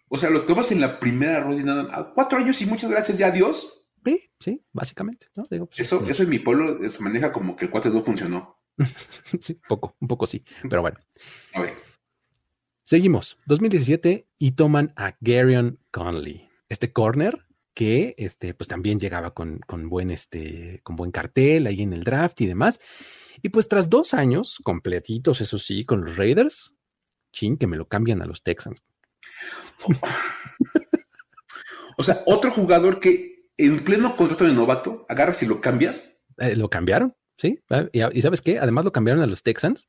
[0.09, 3.18] o sea, lo tomas en la primera ronda y nada, cuatro años y muchas gracias,
[3.18, 3.85] ya adiós.
[4.04, 5.28] Sí, sí, básicamente.
[5.35, 5.46] ¿no?
[5.50, 8.56] Digo, pues, eso, eso en mi pueblo se maneja como que el cuate no funcionó.
[9.41, 10.99] sí, poco, un poco sí, pero bueno.
[12.85, 19.59] Seguimos, 2017 y toman a Garion Conley, este corner que este, pues también llegaba con,
[19.67, 22.81] con, buen, este, con buen cartel ahí en el draft y demás.
[23.43, 26.75] Y pues tras dos años completitos, eso sí, con los Raiders,
[27.33, 28.83] chin, que me lo cambian a los Texans.
[31.99, 36.19] O sea, otro jugador que en pleno contrato de novato agarras y lo cambias.
[36.37, 37.61] Eh, lo cambiaron, sí.
[37.70, 38.59] Ah, y, sabes qué?
[38.59, 39.88] Además lo cambiaron a los Texans,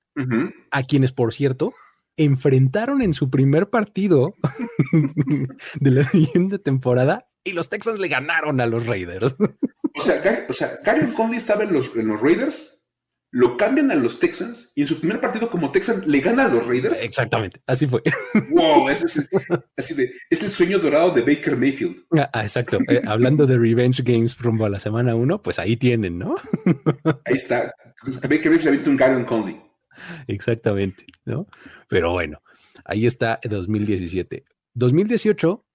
[0.71, 1.73] a quienes, por cierto,
[2.17, 4.35] enfrentaron en su primer partido
[5.79, 9.37] de la siguiente temporada y los Texans le ganaron a los Raiders.
[9.95, 10.79] O sea, o sea,
[11.15, 12.76] Conley estaba en los, en los Raiders
[13.31, 16.47] lo cambian a los Texans y en su primer partido como Texan le gana a
[16.47, 17.03] los Raiders.
[17.03, 18.01] Exactamente, así fue.
[18.51, 19.29] Wow, ese es,
[19.75, 22.05] así de, es el sueño dorado de Baker Mayfield.
[22.17, 22.77] Ah, ah exacto.
[22.87, 26.35] Eh, hablando de Revenge Games rumbo a la semana uno, pues ahí tienen, ¿no?
[27.25, 27.73] ahí está.
[28.21, 29.61] Baker Mayfield avienta un Gary Conley.
[30.27, 31.47] Exactamente, ¿no?
[31.87, 32.41] Pero bueno,
[32.85, 34.45] ahí está 2017.
[34.73, 35.65] 2018,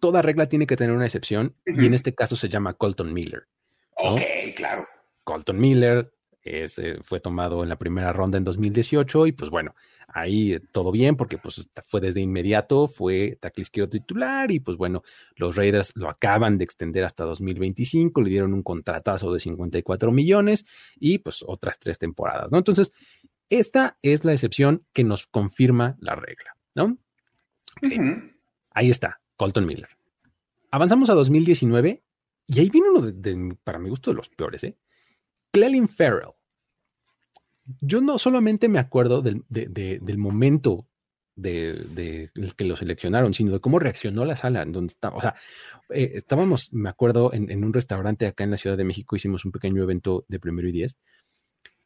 [0.00, 3.46] toda regla tiene que tener una excepción y en este caso se llama Colton Miller.
[3.96, 4.20] Ok,
[4.56, 4.86] claro.
[5.24, 6.12] Colton Miller,
[7.02, 9.74] fue tomado en la primera ronda en 2018 y pues bueno,
[10.08, 15.02] ahí todo bien porque pues fue desde inmediato, fue tackle izquierdo titular y pues bueno,
[15.36, 20.66] los Raiders lo acaban de extender hasta 2025, le dieron un contratazo de 54 millones
[20.96, 22.58] y pues otras tres temporadas, ¿no?
[22.58, 22.92] Entonces,
[23.50, 26.98] esta es la excepción que nos confirma la regla, ¿no?
[28.70, 29.88] Ahí está, Colton Miller.
[30.70, 32.02] Avanzamos a 2019
[32.46, 34.76] y ahí viene uno de, para mi gusto, de los peores, ¿eh?
[35.52, 36.32] Clelin Farrell.
[37.80, 39.44] Yo no solamente me acuerdo del,
[40.18, 40.88] momento
[41.36, 45.16] de, que lo seleccionaron, sino de cómo reaccionó la sala en donde estaba.
[45.16, 45.34] O sea,
[45.90, 49.52] eh, estábamos, me acuerdo, en, un restaurante acá en la Ciudad de México, hicimos un
[49.52, 50.98] pequeño evento de primero y diez.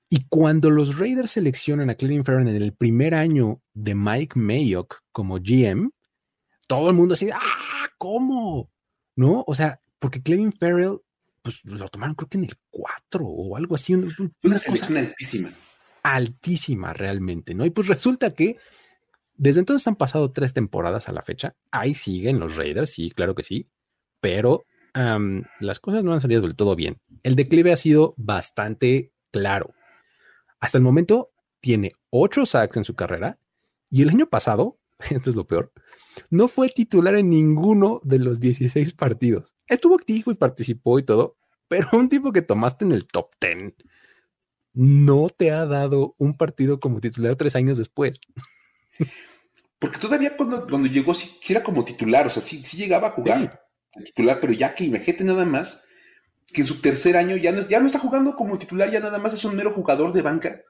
[0.09, 5.03] Y cuando los Raiders seleccionan a Clelin Farrell en el primer año de Mike Mayock
[5.13, 5.91] como GM,
[6.67, 7.89] todo el mundo así, ¡ah!
[7.99, 8.71] ¿Cómo?
[9.17, 9.45] ¿No?
[9.47, 11.01] O sea, porque Clelin Farrell
[11.45, 13.93] pues lo tomaron creo que en el 4 o algo así.
[13.93, 15.51] Una, selección altísima.
[16.03, 17.67] Altísima realmente, ¿no?
[17.67, 18.57] Y pues resulta que
[19.35, 21.55] desde entonces han pasado tres temporadas a la fecha.
[21.71, 23.69] Ahí siguen los Raiders, sí, claro que sí,
[24.21, 26.99] pero las cosas no han salido del todo bien.
[27.25, 29.75] El declive ha sido bastante claro.
[30.61, 31.31] Hasta el momento
[31.61, 33.39] tiene ocho sacks en su carrera
[33.91, 34.79] y el año pasado,
[35.11, 35.73] esto es lo peor,
[36.31, 39.55] no fue titular en ninguno de los 16 partidos.
[39.67, 41.37] Estuvo activo y participó y todo,
[41.69, 43.75] pero un tipo que tomaste en el top 10
[44.75, 48.21] no te ha dado un partido como titular tres años después.
[49.79, 53.65] Porque todavía cuando, cuando llegó sí, era como titular, o sea, sí, llegaba a jugar
[54.05, 55.85] titular, pero ya que imagínate nada más
[56.53, 59.19] que en su tercer año ya no, ya no está jugando como titular, ya nada
[59.19, 60.63] más es un mero jugador de banca.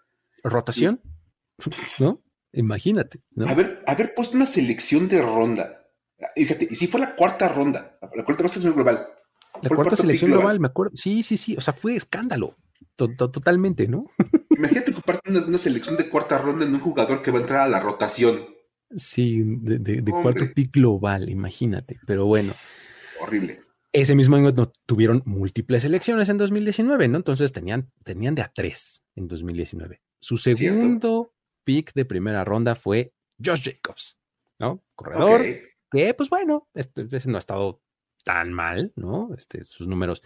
[0.42, 1.00] ¿Rotación?
[1.98, 2.22] ¿No?
[2.54, 3.20] Imagínate.
[3.34, 3.48] ¿no?
[3.48, 5.84] Haber, haber puesto una selección de ronda.
[6.36, 9.06] Fíjate, y si fue la cuarta ronda, la cuarta selección global.
[9.62, 10.96] La cuarta selección global, me acuerdo.
[10.96, 11.56] Sí, sí, sí.
[11.56, 12.56] O sea, fue escándalo.
[12.96, 14.06] Totalmente, ¿no?
[14.50, 17.60] Imagínate ocuparte una, una, selección de cuarta ronda en un jugador que va a entrar
[17.60, 18.54] a la rotación.
[18.96, 21.98] Sí, de, cuarto pick global, imagínate.
[22.06, 22.52] Pero bueno.
[23.20, 23.60] Horrible.
[23.92, 24.52] Ese mismo año
[24.86, 27.16] tuvieron múltiples elecciones en 2019, ¿no?
[27.16, 30.00] Entonces tenían, tenían de a tres en 2019.
[30.20, 31.33] Su segundo
[31.64, 34.20] pick de primera ronda fue Josh Jacobs,
[34.58, 34.84] ¿no?
[34.94, 35.40] Corredor,
[35.90, 37.82] que pues bueno, este, no ha estado
[38.24, 39.30] tan mal, ¿no?
[39.36, 40.22] Este, sus números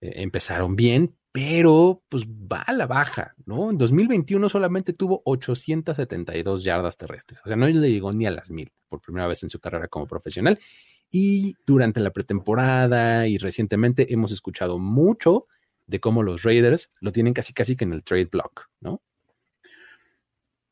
[0.00, 3.70] eh, empezaron bien, pero pues va a la baja, ¿no?
[3.70, 8.50] En 2021 solamente tuvo 872 yardas terrestres, o sea, no le llegó ni a las
[8.50, 10.58] mil por primera vez en su carrera como profesional.
[11.10, 15.46] Y durante la pretemporada y recientemente hemos escuchado mucho
[15.86, 19.02] de cómo los Raiders lo tienen casi casi que en el trade block, ¿no?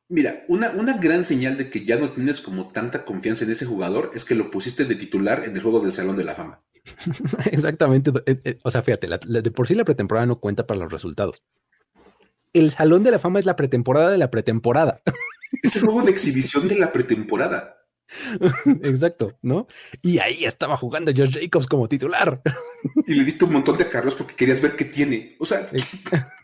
[0.08, 3.66] Mira, una, una, gran señal de que ya no tienes como tanta confianza en ese
[3.66, 6.62] jugador es que lo pusiste de titular en el juego del Salón de la Fama.
[7.50, 8.12] Exactamente.
[8.26, 11.42] Eh, eh, o sea, fíjate, de por sí la pretemporada no cuenta para los resultados.
[12.52, 15.00] El Salón de la Fama es la pretemporada de la pretemporada.
[15.62, 17.75] Es el juego de exhibición de la pretemporada.
[18.82, 19.66] Exacto, ¿no?
[20.02, 22.40] Y ahí estaba jugando Josh Jacobs como titular.
[23.06, 25.36] Y le diste un montón de carros porque querías ver qué tiene.
[25.40, 25.68] O sea,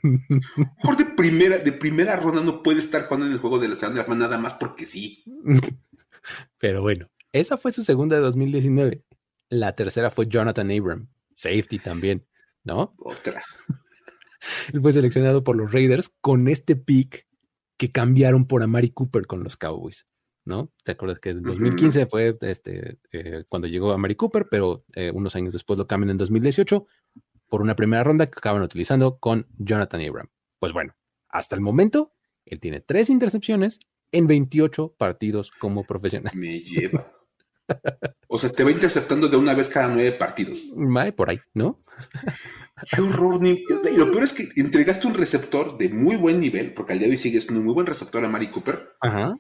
[0.03, 3.75] mejor de primera, de primera ronda no puede estar jugando en el juego de la
[3.75, 5.25] segunda ronda nada más porque sí.
[6.59, 9.05] Pero bueno, esa fue su segunda de 2019.
[9.48, 12.27] La tercera fue Jonathan Abram, safety también,
[12.64, 12.94] ¿no?
[12.98, 13.42] Otra.
[14.72, 17.27] Él fue seleccionado por los Raiders con este pick
[17.77, 20.07] que cambiaron por Amari Cooper con los Cowboys.
[20.44, 20.72] ¿No?
[20.85, 25.11] ¿Te acuerdas que en 2015 fue este, eh, cuando llegó a Mary Cooper, pero eh,
[25.12, 26.87] unos años después lo cambian en 2018
[27.48, 30.28] por una primera ronda que acaban utilizando con Jonathan Abram?
[30.59, 30.94] Pues bueno,
[31.28, 32.12] hasta el momento,
[32.44, 33.78] él tiene tres intercepciones
[34.11, 36.33] en 28 partidos como profesional.
[36.35, 37.12] Me lleva.
[38.26, 40.62] O sea, te va interceptando de una vez cada nueve partidos.
[41.16, 41.81] Por ahí, ¿no?
[42.94, 43.40] Qué horror.
[43.46, 43.64] Y
[43.96, 47.12] lo peor es que entregaste un receptor de muy buen nivel, porque al día de
[47.12, 48.96] hoy sigues un muy buen receptor a Mari Cooper.
[49.00, 49.37] Ajá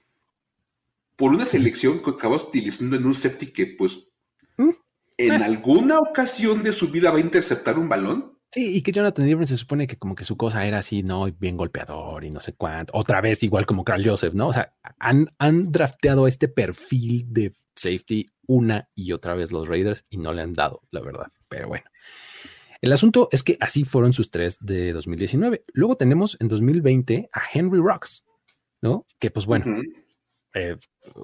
[1.16, 4.08] por una selección que acabas utilizando en un safety que, pues,
[4.56, 4.70] ¿Mm?
[5.18, 5.44] en eh.
[5.44, 8.38] alguna ocasión de su vida va a interceptar un balón.
[8.50, 11.30] Sí, y que Jonathan Abram se supone que como que su cosa era así, ¿no?
[11.32, 12.92] Bien golpeador y no sé cuánto.
[12.94, 14.48] Otra vez, igual como Carl Joseph, ¿no?
[14.48, 20.04] O sea, han, han drafteado este perfil de safety una y otra vez los Raiders
[20.10, 21.28] y no le han dado, la verdad.
[21.48, 21.84] Pero bueno.
[22.82, 25.64] El asunto es que así fueron sus tres de 2019.
[25.72, 28.26] Luego tenemos en 2020 a Henry Rocks,
[28.80, 29.06] ¿no?
[29.20, 29.80] Que pues bueno,
[30.54, 30.76] eh,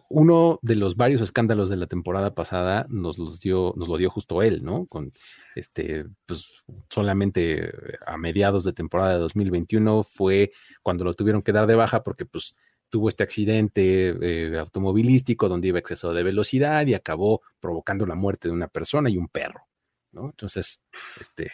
[0.08, 4.10] uno de los varios escándalos de la temporada pasada nos los dio, nos lo dio
[4.10, 4.86] justo él, ¿no?
[4.86, 5.12] Con
[5.54, 7.72] este, pues solamente
[8.06, 12.24] a mediados de temporada de 2021 fue cuando lo tuvieron que dar de baja porque
[12.24, 12.54] pues
[12.88, 18.48] tuvo este accidente eh, automovilístico donde iba exceso de velocidad y acabó provocando la muerte
[18.48, 19.66] de una persona y un perro,
[20.12, 20.26] ¿no?
[20.26, 20.82] Entonces,
[21.20, 21.52] este,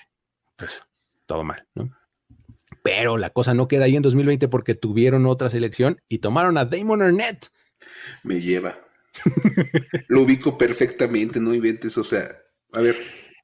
[0.57, 0.85] pues
[1.27, 1.91] todo mal, ¿no?
[2.83, 6.67] Pero la cosa no queda ahí en 2020 porque tuvieron otra selección y tomaron a
[6.67, 7.47] Damon Arnett,
[8.23, 8.79] me lleva.
[10.09, 12.37] Lo ubico perfectamente, no inventes, o sea,
[12.73, 12.97] a ver.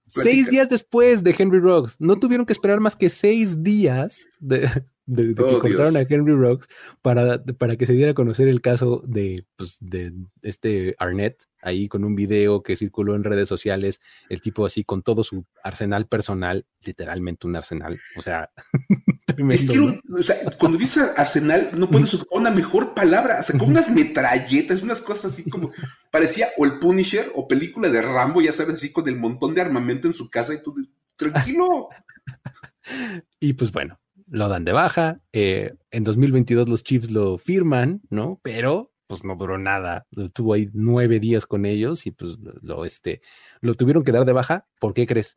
[0.09, 4.69] Seis días después de Henry Rocks, no tuvieron que esperar más que seis días de,
[5.11, 6.69] de, que oh, cortaron a Henry Rocks
[7.03, 11.89] para, para que se diera a conocer el caso de, pues, de este Arnett, ahí
[11.89, 16.07] con un video que circuló en redes sociales, el tipo así con todo su arsenal
[16.07, 18.51] personal, literalmente un arsenal, o sea,
[19.51, 23.59] es que, o sea, cuando dice arsenal, no puedes usar una mejor palabra, o sea,
[23.59, 25.73] con unas metralletas, unas cosas así como,
[26.13, 29.61] parecía o el Punisher o película de Rambo, ya sabes, así con el montón de
[29.61, 30.75] armamento en su casa y tú,
[31.17, 31.89] tranquilo.
[33.41, 33.99] y pues bueno,
[34.31, 35.21] lo dan de baja.
[35.33, 38.41] Eh, en 2022 los Chiefs lo firman, ¿no?
[38.43, 40.07] Pero pues no duró nada.
[40.33, 43.21] Tuvo ahí nueve días con ellos y pues lo, este,
[43.61, 44.67] lo tuvieron que dar de baja.
[44.79, 45.37] ¿Por qué crees?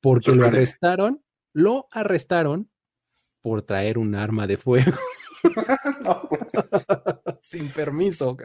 [0.00, 2.70] Porque lo arrestaron, lo arrestaron
[3.40, 4.92] por traer un arma de fuego.
[6.52, 6.86] Pues.
[7.42, 8.36] Sin permiso.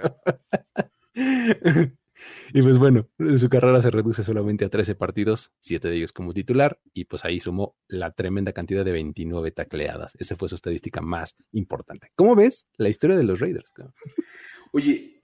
[2.53, 6.33] Y pues bueno, su carrera se reduce solamente a 13 partidos, 7 de ellos como
[6.33, 10.15] titular, y pues ahí sumó la tremenda cantidad de 29 tacleadas.
[10.19, 12.11] Esa fue su estadística más importante.
[12.15, 13.73] ¿Cómo ves la historia de los Raiders?
[14.71, 15.21] Oye,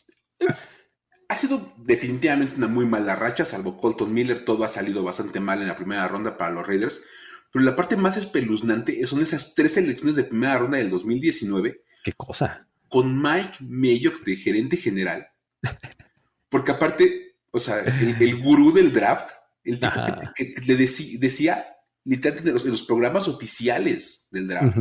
[1.28, 5.62] ha sido definitivamente una muy mala racha, salvo Colton Miller, todo ha salido bastante mal
[5.62, 7.04] en la primera ronda para los Raiders,
[7.52, 11.84] pero la parte más espeluznante son esas tres elecciones de primera ronda del 2019.
[12.04, 12.68] ¿Qué cosa?
[12.90, 15.28] Con Mike Mayock de gerente general
[16.54, 17.80] porque aparte, o sea,
[18.20, 19.32] el, gurú del draft,
[19.64, 21.66] el tipo que, le decía,
[22.04, 24.78] literalmente en los, programas oficiales del draft,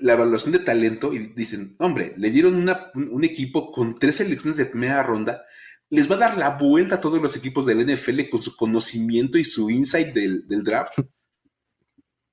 [0.00, 4.66] la evaluación de talento, y dicen, hombre, le dieron un equipo con tres selecciones de
[4.66, 5.44] primera ronda,
[5.88, 9.38] les va a dar la vuelta a todos los equipos del NFL con su conocimiento
[9.38, 10.98] y su insight del, draft.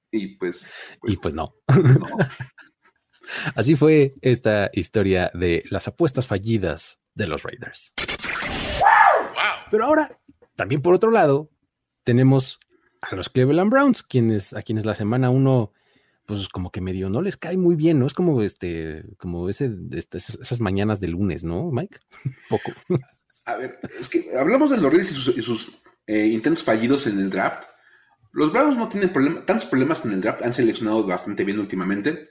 [0.10, 0.66] Y pues,
[1.00, 1.54] pues, Y pues no.
[3.56, 7.94] Así fue esta historia de las apuestas fallidas de los Raiders.
[9.72, 10.20] Pero ahora,
[10.56, 11.50] también por otro lado,
[12.04, 12.60] tenemos
[13.02, 15.74] a los Cleveland Browns, quienes, a quienes la semana uno,
[16.26, 18.06] pues como que medio no les cae muy bien, ¿no?
[18.06, 22.00] Es como este, como ese, este, esas mañanas de lunes, ¿no, Mike?
[22.50, 22.72] Poco.
[23.46, 25.72] A ver, es que hablamos de los Raiders y sus,
[26.08, 27.64] eh, intentos fallidos en el draft.
[28.32, 29.12] Los Browns no tienen
[29.46, 32.28] tantos problemas en el draft, han seleccionado bastante bien últimamente.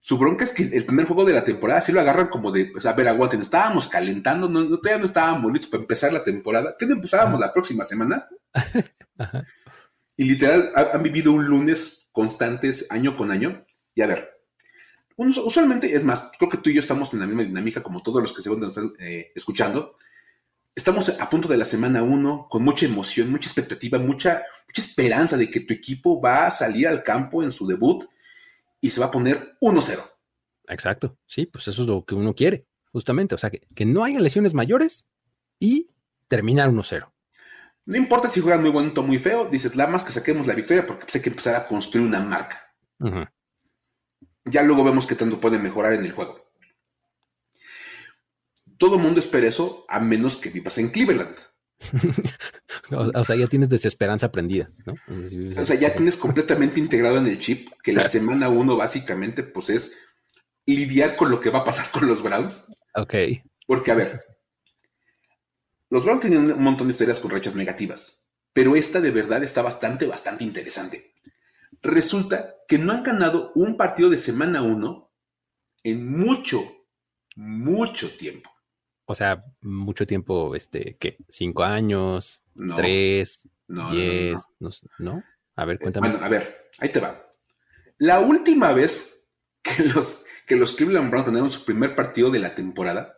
[0.00, 2.66] Su bronca es que el primer juego de la temporada sí lo agarran como de,
[2.66, 6.76] pues, a ver, aguanten, estábamos calentando, no, todavía no estábamos listos para empezar la temporada.
[6.78, 8.28] ¿Qué no empezábamos la próxima semana?
[10.20, 13.62] Y literal, han vivido un lunes constantes año con año.
[13.94, 14.42] Y a ver,
[15.16, 18.20] usualmente, es más, creo que tú y yo estamos en la misma dinámica como todos
[18.20, 18.60] los que se van
[18.98, 19.96] eh, escuchando.
[20.74, 25.36] Estamos a punto de la semana uno, con mucha emoción, mucha expectativa, mucha, mucha esperanza
[25.36, 28.04] de que tu equipo va a salir al campo en su debut
[28.80, 30.00] y se va a poner 1-0.
[30.68, 33.34] Exacto, sí, pues eso es lo que uno quiere, justamente.
[33.34, 35.08] O sea, que, no haya lesiones mayores
[35.58, 35.90] y
[36.28, 37.10] terminar 1-0.
[37.86, 40.54] No importa si juegan muy bonito o muy feo, dices, la más que saquemos la
[40.54, 42.74] victoria porque pues, hay que empezar a construir una marca.
[44.44, 46.52] Ya luego vemos qué tanto pueden mejorar en el juego.
[48.76, 51.34] Todo el mundo espera eso, a menos que vivas en Cleveland.
[52.90, 54.94] o, sea, ya tienes desesperanza aprendida, ¿no?
[55.60, 59.70] O sea, ya tienes completamente integrado en el chip que la semana uno básicamente pues
[59.70, 59.98] es
[60.66, 62.66] lidiar con lo que va a pasar con los Browns.
[62.94, 63.14] Ok.
[63.66, 64.20] Porque, a ver,
[65.90, 69.62] los Browns tenían un montón de historias con rachas negativas, pero esta de verdad está
[69.62, 71.14] bastante, bastante interesante.
[71.80, 75.12] Resulta que no han ganado un partido de semana uno
[75.84, 76.86] en mucho,
[77.36, 78.50] mucho tiempo.
[79.10, 81.16] O sea, mucho tiempo, este, ¿qué?
[81.30, 82.44] ¿Cinco años?
[82.76, 83.48] ¿Tres?
[83.66, 84.44] No, ¿Diez?
[84.60, 84.68] No,
[84.98, 85.22] no,
[85.56, 86.10] A ver, cuéntame.
[86.10, 87.26] Bueno, a ver, ahí te va.
[87.96, 89.26] La última vez
[89.62, 93.16] que los, que los Cleveland Browns ganaron su primer partido de la temporada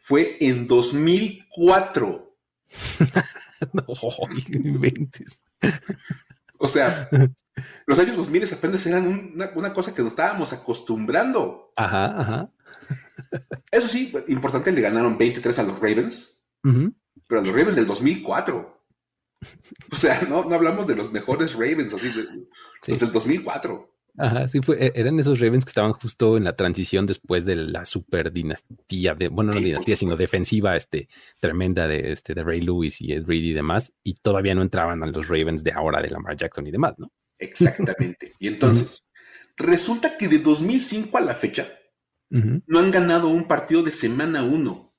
[0.00, 2.34] fue en 2004.
[3.74, 3.84] no,
[4.54, 5.42] inventes.
[6.56, 7.10] O sea,
[7.84, 11.74] los años 2000 apenas eran una, una, cosa que nos estábamos acostumbrando.
[11.76, 12.50] Ajá, ajá.
[13.70, 18.84] Eso sí, importante, le ganaron 23 a los Ravens, pero a los Ravens del 2004.
[19.92, 22.24] O sea, no, no hablamos de los mejores Ravens, así, de,
[22.88, 23.94] los del 2004.
[24.18, 27.54] Ajá, sí, fue, e, eran esos Ravens que estaban justo en la transición después de
[27.54, 31.08] la super dinastía, de, bueno, no dinastía, sino defensiva este,
[31.40, 35.02] tremenda de, este, de Ray Lewis y Ed Reed y demás, y todavía no entraban
[35.04, 37.12] a los Ravens de ahora de Lamar Jackson y demás, ¿no?
[37.38, 38.32] Exactamente.
[38.40, 39.04] Y entonces,
[39.56, 41.77] resulta que de 2005 a la fecha,
[42.30, 44.94] no han ganado un partido de semana 1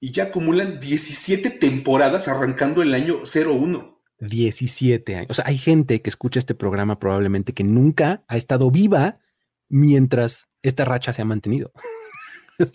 [0.00, 4.00] y ya acumulan 17 temporadas arrancando el año 0-1.
[4.18, 5.30] 17 años.
[5.30, 9.20] O sea, hay gente que escucha este programa probablemente que nunca ha estado viva
[9.68, 11.72] mientras esta racha se ha mantenido.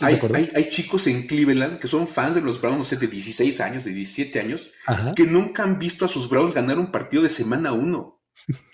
[0.02, 3.86] Hay, chicos en Cleveland que son fans de los Browns, no sé, de 16 años,
[3.86, 4.72] de 17 años,
[5.16, 8.22] que nunca han visto a sus Browns ganar un partido de semana 1.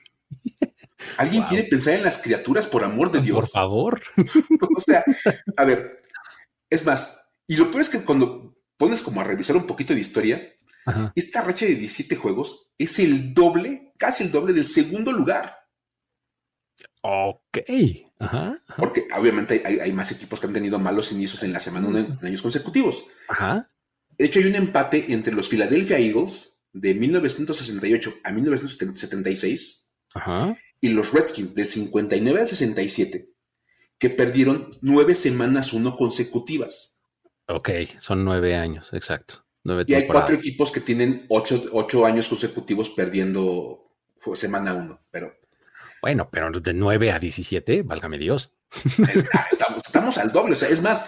[1.18, 3.40] ¿Alguien quiere pensar en las criaturas por amor de Dios?
[3.40, 4.02] Por favor.
[4.76, 5.04] o sea,
[5.58, 6.04] a ver,
[6.70, 10.00] es más, y lo peor es que cuando pones como a revisar un poquito de
[10.00, 10.54] historia,
[11.16, 15.60] esta racha de 17 juegos es el doble, casi el doble del segundo lugar.
[17.02, 17.60] Ok.
[18.20, 22.18] Ajá, Porque obviamente hay, más equipos que han tenido malos inicios en la semana en
[22.22, 23.04] años consecutivos.
[23.28, 23.70] Ajá.
[24.18, 30.90] De hecho, hay un empate entre los Philadelphia Eagles de 1968 a 1976 Ajá y
[30.90, 33.30] los Redskins del 59 al 67,
[33.98, 37.00] que perdieron nueve semanas uno consecutivas.
[37.48, 37.70] Ok,
[38.00, 39.46] son nueve años, exacto.
[39.88, 45.34] y hay cuatro equipos que tienen ocho, años consecutivos perdiendo pues, semana uno, pero...
[46.02, 48.52] Bueno, pero de 9 a 17, válgame Dios.
[49.88, 50.52] estamos, al doble.
[50.52, 51.06] O sea, es más,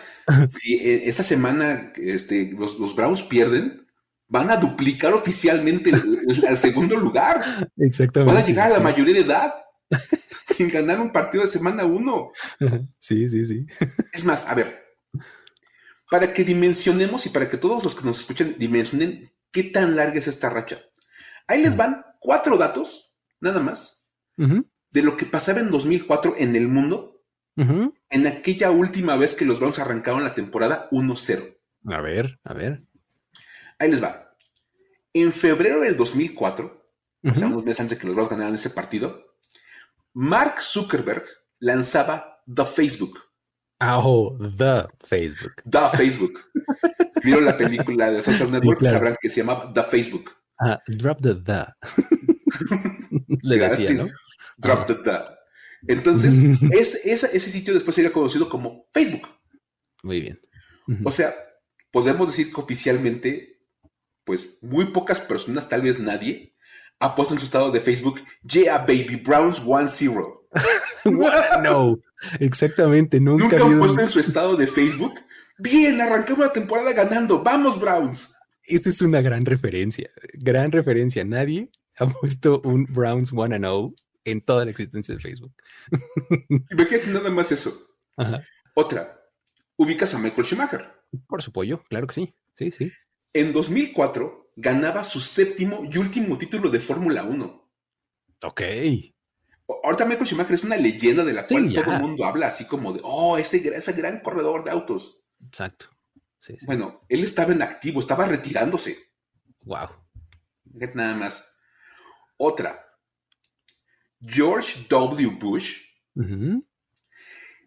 [0.47, 3.85] si eh, esta semana este, los, Browns pierden,
[4.29, 7.69] van a duplicar oficialmente el, segundo lugar.
[7.77, 8.33] Exactamente.
[8.33, 9.64] Van a llegar a la mayoría de edad.
[10.45, 12.31] sin ganar un partido de semana uno.
[12.99, 13.65] Sí, sí, sí.
[14.13, 14.85] Es más, a ver,
[16.09, 20.19] para que dimensionemos y para que todos los que nos escuchan dimensionen qué tan larga
[20.19, 20.81] es esta racha.
[21.47, 24.03] Ahí les van cuatro datos, nada más,
[24.37, 27.23] de lo que pasaba en 2004 en el mundo,
[27.55, 31.57] en aquella última vez que los Browns arrancaron la temporada 1-0.
[31.87, 32.83] A ver, a ver.
[33.79, 34.35] Ahí les va.
[35.13, 36.91] En febrero del 2004,
[37.23, 39.34] o sea, unos meses antes de que los Browns ganaran ese partido,
[40.15, 41.25] Mark Zuckerberg
[41.59, 43.19] lanzaba The Facebook.
[43.81, 45.61] Oh, The Facebook.
[45.69, 46.39] The Facebook.
[47.21, 50.31] Vieron la película de Social Network, sabrán que se llamaba The Facebook.
[50.57, 51.65] Ah, drop the The.
[53.41, 54.07] Le decía, ¿no?
[54.57, 55.19] Drop the The.
[55.87, 56.39] Entonces,
[56.71, 59.27] ese sitio después sería conocido como Facebook.
[60.01, 60.39] Muy bien.
[61.03, 61.35] O sea,
[61.91, 63.59] podemos decir que oficialmente,
[64.23, 66.54] pues muy pocas personas, tal vez nadie,
[66.99, 70.41] ha puesto en su estado de Facebook, Yeah, baby, Browns 1-0.
[71.63, 71.99] no,
[72.39, 73.43] exactamente, nunca.
[73.43, 75.13] Nunca han puesto en su estado de Facebook,
[75.57, 78.35] Bien, arrancamos la temporada ganando, vamos, Browns.
[78.63, 81.23] Esta es una gran referencia, gran referencia.
[81.23, 85.53] Nadie ha puesto un Browns 1-0 en toda la existencia de Facebook.
[86.71, 87.73] Imagínate nada más eso.
[88.73, 89.21] Otra,
[89.77, 90.91] ubicas a Michael Schumacher.
[91.27, 92.35] Por su pollo, claro que sí.
[92.55, 92.91] Sí, sí.
[93.31, 97.69] En 2004 ganaba su séptimo y último título de Fórmula 1.
[98.43, 98.61] Ok.
[99.83, 102.93] Ahorita Michael Schumacher es una leyenda de la cual todo el mundo habla, así como
[102.93, 105.23] de, oh, ese, ese gran corredor de autos.
[105.47, 105.87] Exacto.
[106.65, 108.97] Bueno, él estaba en activo, estaba retirándose.
[109.61, 109.89] Wow.
[110.93, 111.57] Nada más.
[112.37, 112.85] Otra.
[114.21, 115.29] George W.
[115.39, 115.77] Bush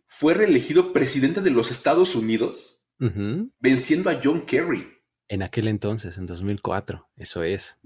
[0.06, 2.84] fue reelegido presidente de los Estados Unidos,
[3.58, 4.97] venciendo a John Kerry.
[5.28, 7.78] En aquel entonces, en 2004, eso es.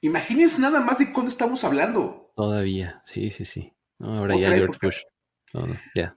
[0.00, 2.32] Imagínense nada más de cuándo estamos hablando.
[2.34, 3.72] Todavía, sí, sí, sí.
[4.00, 4.98] ahora ya George Bush.
[5.94, 6.16] ya.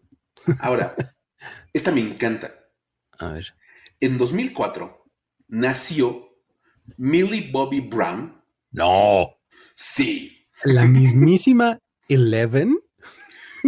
[0.59, 0.95] Ahora,
[1.73, 2.53] esta me encanta.
[3.17, 3.53] A ver.
[3.99, 5.05] En 2004
[5.49, 6.29] nació
[6.97, 8.41] Millie Bobby Brown.
[8.71, 9.35] No.
[9.75, 10.47] Sí.
[10.63, 12.79] La mismísima Eleven.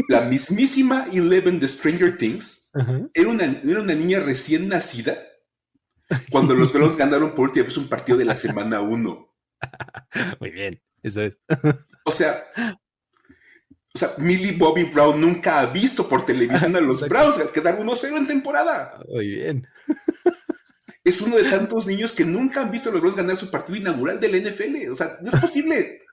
[0.08, 2.72] La mismísima Eleven de Stranger Things.
[3.14, 5.18] era, una, era una niña recién nacida
[6.32, 9.36] cuando los Browns ganaron por última vez un partido de la semana 1.
[10.40, 11.38] Muy bien, eso es.
[12.06, 12.44] O sea,
[13.94, 18.18] o sea, Millie Bobby Brown nunca ha visto por televisión a los Browns quedar 1-0
[18.18, 19.00] en temporada.
[19.10, 19.68] Muy bien.
[21.04, 23.78] Es uno de tantos niños que nunca han visto a los Browns ganar su partido
[23.78, 24.92] inaugural del NFL.
[24.92, 26.04] O sea, no es posible.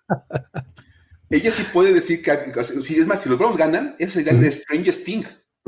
[1.31, 4.53] ella sí puede decir que, si es más, si los Browns ganan, ese sería el
[4.53, 5.23] Strangest Thing.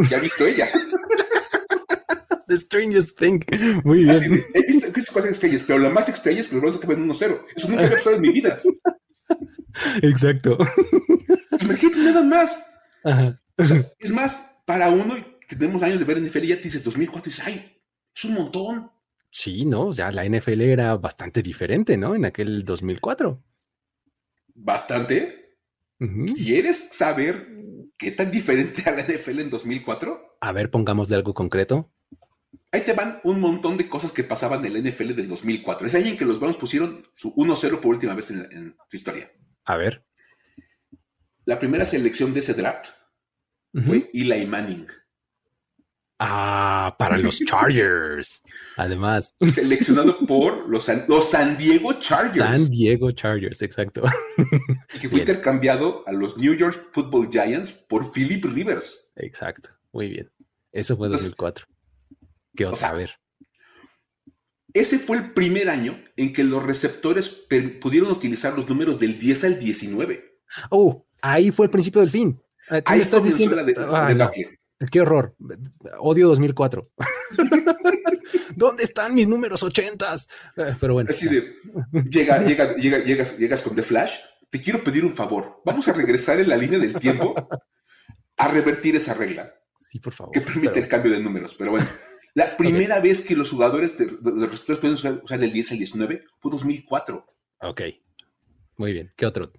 [0.09, 0.68] Ya ha visto ella.
[2.51, 3.40] The Strangest Thing.
[3.84, 4.44] Muy bien.
[4.55, 7.44] he visto, con estrellas, pero la más estrella es que los Browns acaban 1-0.
[7.55, 8.61] Eso nunca había pasado en mi vida.
[10.03, 10.59] Exacto.
[11.61, 12.66] Imagínate nada más.
[13.98, 15.14] es más, para uno
[15.48, 17.82] que tenemos años de ver NFL, ya te dices 2004 y dices, ay,
[18.14, 18.90] es un montón.
[19.30, 19.86] Sí, ¿no?
[19.86, 22.16] O sea, la NFL era bastante diferente, ¿no?
[22.16, 23.42] En aquel 2004.
[24.55, 25.57] Bastante.
[26.34, 27.46] ¿Quieres saber
[27.96, 30.36] qué tan diferente a la NFL en 2004?
[30.40, 31.92] A ver, pongámosle algo concreto.
[32.73, 35.89] Ahí te van un montón de cosas que pasaban en la NFL del 2004.
[35.89, 39.31] Ese año en que los Browns pusieron su 1-0 por última vez en, su historia.
[39.64, 40.05] A ver.
[41.47, 42.91] La primera selección de ese draft
[43.85, 44.87] fue Eli Manning.
[46.21, 48.43] Ah, para los Chargers.
[48.77, 49.35] Además.
[49.53, 52.37] Seleccionado por los San, los San, Diego Chargers.
[52.37, 54.03] San Diego Chargers, exacto.
[54.95, 59.11] Y que fue intercambiado a los New York Football Giants por Philip Rivers.
[59.16, 59.71] Exacto.
[59.93, 60.31] Muy bien.
[60.73, 61.66] Eso fue 2004.
[62.55, 63.12] ¿Qué vas a ver?
[64.72, 67.28] Ese fue el primer año en que los receptores
[67.80, 70.38] pudieron utilizar los números del 10 al 19.
[70.70, 72.40] Oh, ahí fue el principio del fin.
[72.68, 73.57] Ah, ahí estás diciendo.
[73.57, 74.59] La de,
[74.90, 75.34] Qué horror.
[75.98, 76.90] Odio 2004.
[78.57, 80.28] ¿Dónde están mis números ochentas?
[80.57, 81.11] Eh, pero bueno.
[81.11, 81.55] Así de,
[82.11, 84.14] llega, llega, llegas, llegas con The Flash.
[84.48, 85.61] Te quiero pedir un favor.
[85.64, 87.34] Vamos a regresar en la línea del tiempo
[88.36, 89.53] a revertir esa regla.
[89.76, 90.32] Sí, por favor.
[90.32, 91.55] Que permite el cambio de números.
[91.57, 91.86] Pero bueno,
[92.35, 96.24] la primera vez que los jugadores de, los receptores pueden usar, del 10 al 19
[96.39, 97.26] fue 2004.
[97.62, 97.83] Ok.
[98.76, 99.12] Muy bien.
[99.16, 99.53] ¿Qué otro?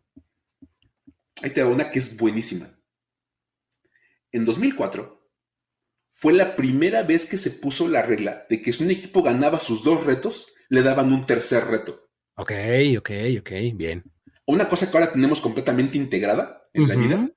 [1.44, 2.68] Ahí te va una que es buenísima
[4.32, 5.20] en 2004
[6.12, 9.60] fue la primera vez que se puso la regla de que si un equipo ganaba
[9.60, 12.10] sus dos retos, le daban un tercer reto.
[12.36, 12.52] Ok,
[13.00, 14.04] ok, ok, bien.
[14.46, 17.30] Una cosa que ahora tenemos completamente integrada en la vida.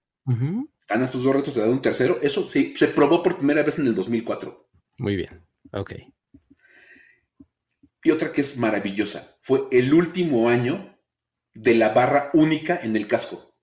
[0.86, 2.18] Ganas tus dos retos, te dan un tercero.
[2.20, 4.68] Eso sí, se probó por primera vez en el 2004.
[4.98, 5.92] Muy bien, ok.
[8.02, 10.98] Y otra que es maravillosa, fue el último año
[11.54, 13.54] de la barra única en el casco.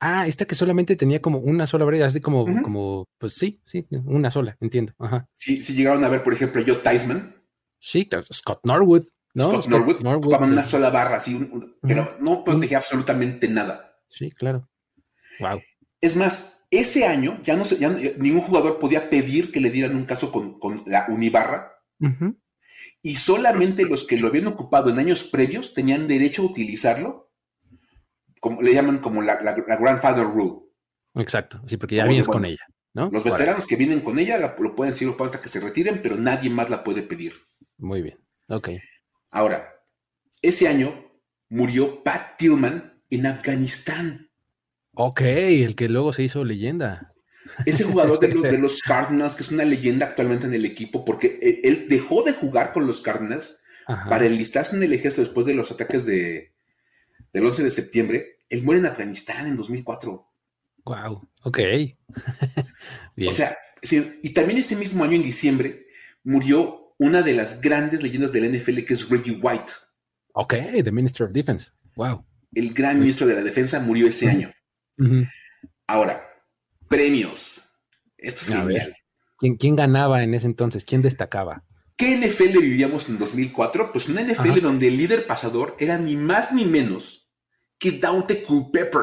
[0.00, 3.86] Ah, esta que solamente tenía como una sola brida, así como, como, pues sí, sí,
[4.04, 4.92] una sola, entiendo.
[4.98, 5.28] Ajá.
[5.32, 7.34] Sí, sí llegaron a ver, por ejemplo, yo Tyson.
[7.78, 9.50] Sí, Scott Norwood, ¿no?
[9.50, 11.50] Scott, Norwood, ocupaban una sola barra, así,
[11.80, 13.98] pero no protegía absolutamente nada.
[14.06, 14.68] Sí, claro.
[15.40, 15.60] Wow.
[16.00, 19.96] Es más, ese año ya no se, ya, ningún jugador podía pedir que le dieran
[19.96, 21.72] un caso con, con la unibarra.
[23.02, 27.26] Y solamente los que lo habían ocupado en años previos tenían derecho a utilizarlo
[28.40, 29.36] como, le llaman como la,
[29.80, 30.66] grandfather rule.
[31.14, 33.10] Exacto, sí, porque ya vienes con ella, ¿no?
[33.10, 36.50] Los veteranos que vienen con ella lo pueden decir hasta que se retiren, pero nadie
[36.50, 37.32] más la puede pedir.
[37.78, 38.18] Muy bien,
[38.48, 38.70] ok.
[39.30, 39.72] Ahora,
[40.42, 41.10] ese año
[41.48, 44.25] murió Pat Tillman en Afganistán.
[44.98, 47.12] Ok, el que luego se hizo leyenda.
[47.66, 51.04] Ese jugador de los, de los Cardinals, que es una leyenda actualmente en el equipo,
[51.04, 55.54] porque él, dejó de jugar con los Cardinals para enlistarse en el ejército después de
[55.54, 56.54] los ataques de,
[57.32, 60.26] del 11 de septiembre, él muere en Afganistán en 2004.
[60.84, 61.58] Wow, ok.
[63.26, 65.86] O sea, y también ese mismo año, en diciembre,
[66.22, 69.72] murió una de las grandes leyendas del NFL, que es Reggie White.
[70.34, 71.70] Ok, the Minister of Defense.
[71.94, 72.26] Wow.
[72.54, 74.52] El gran ministro de la defensa murió ese año.
[75.86, 76.26] Ahora,
[76.88, 77.62] premios.
[78.16, 78.96] Esto es genial.
[79.38, 80.84] ¿Quién, ¿Quién ganaba en ese entonces?
[80.84, 81.64] ¿Quién destacaba?
[81.96, 83.92] ¿Qué NFL vivíamos en 2004?
[83.92, 87.32] Pues una NFL donde el líder pasador era ni más ni menos
[87.78, 89.02] que Dante Culpepper.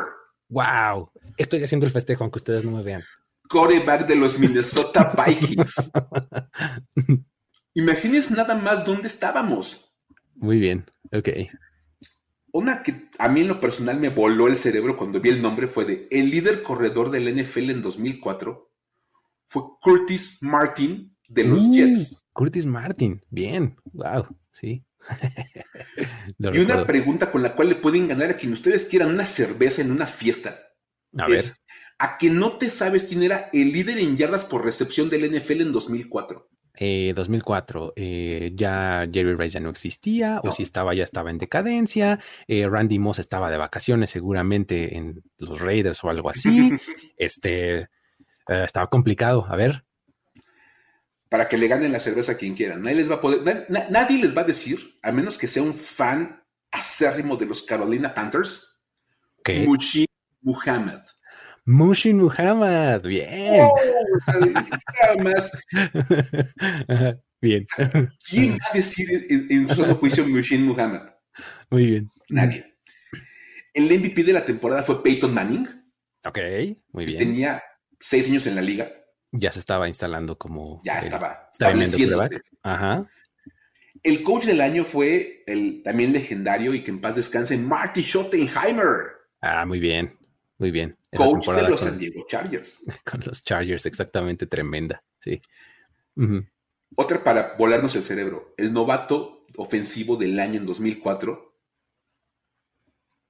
[0.49, 3.03] Wow, estoy haciendo el festejo aunque ustedes no me vean.
[3.49, 5.91] Coreback de los Minnesota Vikings.
[7.73, 9.95] Imagínense nada más dónde estábamos.
[10.35, 11.29] Muy bien, ok.
[12.53, 15.67] Una que a mí en lo personal me voló el cerebro cuando vi el nombre
[15.67, 18.71] fue de el líder corredor del NFL en 2004
[19.49, 22.27] fue Curtis Martin de los uh, Jets.
[22.31, 24.85] Curtis Martin, bien, wow, sí.
[26.37, 29.81] y una pregunta con la cual le pueden ganar a quien ustedes quieran una cerveza
[29.81, 30.59] en una fiesta.
[31.17, 31.63] A es,
[31.97, 35.61] ¿A que no te sabes quién era el líder en yardas por recepción del NFL
[35.61, 36.49] en 2004?
[36.79, 41.37] 2004, eh, eh, ya Jerry Rice ya no existía, o si estaba, ya estaba en
[41.37, 42.19] decadencia.
[42.47, 46.71] Eh, Randy Moss estaba de vacaciones, seguramente en los Raiders o algo así.
[47.17, 47.89] este
[48.47, 49.45] estaba complicado.
[49.47, 49.85] A ver,
[51.29, 52.81] para que le ganen la cerveza a quien quieran.
[52.81, 55.73] Nadie les va a poder, nadie les va a decir, a menos que sea un
[55.73, 58.79] fan acérrimo de los Carolina Panthers.
[59.65, 60.05] Mushin
[60.41, 61.01] Muhammad.
[61.65, 63.61] Mushin Muhammad, bien.
[63.61, 63.73] Oh,
[67.41, 67.63] bien.
[68.29, 71.09] ¿Quién va a decir en, su juicio Mushin Muhammad?
[71.69, 72.09] Muy bien.
[72.29, 72.77] Nadie.
[73.73, 75.67] El MVP de la temporada fue Peyton Manning.
[76.25, 76.37] Ok,
[76.91, 77.19] muy bien.
[77.19, 77.63] Tenía
[77.99, 78.91] seis años en la liga
[79.33, 80.81] ya se estaba instalando como.
[80.85, 81.49] Ya estaba.
[81.57, 82.21] Tremendo
[82.61, 83.09] Ajá.
[84.03, 89.13] El coach del año fue el también legendario y que en paz descanse Marty Schottenheimer.
[89.41, 90.15] Ah, muy bien,
[90.63, 90.97] muy bien.
[91.13, 92.85] coach de los San Diego Chargers.
[93.03, 95.41] Con los Chargers, exactamente tremenda, sí.
[96.95, 98.53] Otra para volarnos el cerebro.
[98.55, 101.53] El novato ofensivo del año en 2004,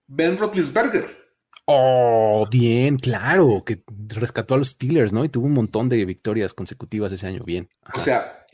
[0.06, 1.24] Ben Roethlisberger.
[1.66, 5.26] Oh, bien, claro, que rescató a los Steelers, ¿no?
[5.26, 7.68] Y tuvo un montón de victorias consecutivas ese año, bien.
[7.96, 8.46] O sea,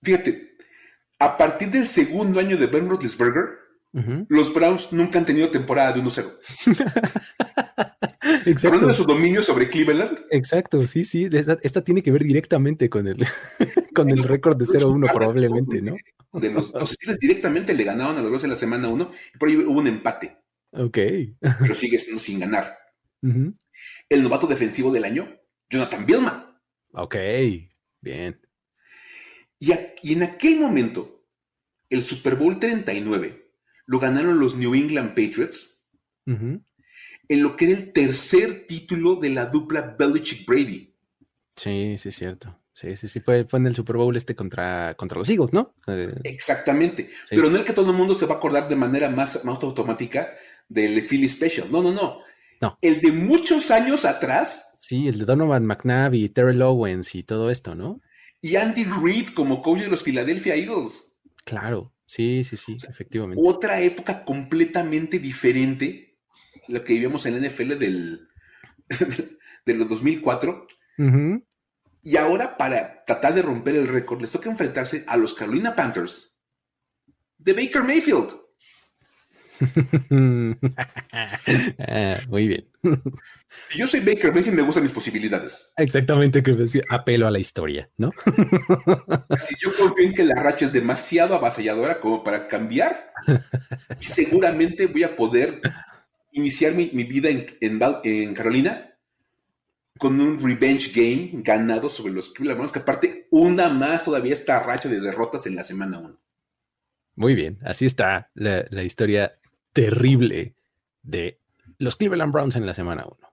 [0.00, 0.56] fíjate,
[1.18, 3.48] a partir del segundo año de Ben Roethlisberger,
[4.28, 7.64] los Browns nunca han tenido temporada de 1-0.
[8.46, 8.68] Exacto.
[8.68, 10.20] Hablando de su dominio sobre Cleveland.
[10.30, 11.28] Exacto, sí, sí.
[11.32, 13.24] Esta, tiene que ver directamente con el,
[13.94, 15.96] con el récord de 0-1, probablemente, ¿no?
[16.32, 19.48] De los, Steelers directamente le ganaron a los Browns en la semana 1 y por
[19.48, 20.38] ahí hubo un empate.
[20.72, 20.98] Ok.
[21.60, 22.76] pero sigue sin ganar.
[23.22, 25.28] El novato defensivo del año,
[25.70, 26.60] Jonathan Billman.
[26.92, 27.16] Ok,
[28.00, 28.40] bien.
[29.58, 29.72] Y,
[30.12, 31.26] en aquel momento,
[31.90, 33.52] el Super Bowl 39
[33.86, 35.82] lo ganaron los New England Patriots
[37.28, 40.94] en lo que era el tercer título de la dupla Belichick-Brady.
[41.56, 42.58] Sí, sí, es cierto.
[42.72, 45.74] Sí, sí, sí, fue, fue en el Super Bowl este contra, contra los Eagles, ¿no?
[45.88, 47.10] Eh, Exactamente.
[47.28, 49.60] Pero no el que todo el mundo se va a acordar de manera más, más
[49.64, 50.28] automática
[50.68, 51.70] del Philly Special.
[51.72, 52.20] No, no, no.
[52.60, 52.78] No.
[52.80, 54.74] El de muchos años atrás.
[54.78, 58.00] Sí, el de Donovan McNabb y Terrell Owens y todo esto, ¿no?
[58.40, 61.16] Y Andy Reid como coach de los Philadelphia Eagles.
[61.44, 63.42] Claro, sí, sí, sí, efectivamente.
[63.44, 66.07] Otra época completamente diferente,
[66.66, 68.28] lo que vivimos en la NFL del,
[69.66, 70.66] de los 2004.
[72.02, 76.38] Y ahora, para tratar de romper el récord, les toca enfrentarse a los Carolina Panthers
[77.38, 78.48] de Baker Mayfield.
[81.78, 82.68] Ah, muy bien.
[83.68, 85.72] Si yo soy Baker Mayfield, me gustan mis posibilidades.
[85.76, 86.56] Exactamente, que
[86.90, 88.10] apelo a la historia, ¿no?
[89.38, 93.12] Si yo confío en que la racha es demasiado avasalladora como para cambiar,
[94.00, 95.60] y seguramente voy a poder
[96.32, 98.94] iniciar mi, vida en, en, Carolina
[99.98, 104.88] con un revenge game ganado sobre los Cleveland que aparte una más todavía esta racha
[104.88, 106.20] de derrotas en la semana 1.
[107.16, 109.38] Muy bien, así está la, la historia
[109.72, 110.54] terrible
[111.02, 111.40] de
[111.78, 113.28] los Cleveland Browns en la semana 1.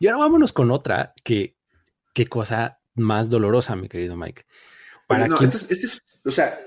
[0.00, 1.56] Y ahora vámonos con otra que,
[2.14, 4.46] qué cosa más dolorosa, mi querido Mike.
[5.06, 6.58] Para no, este es, este o sea,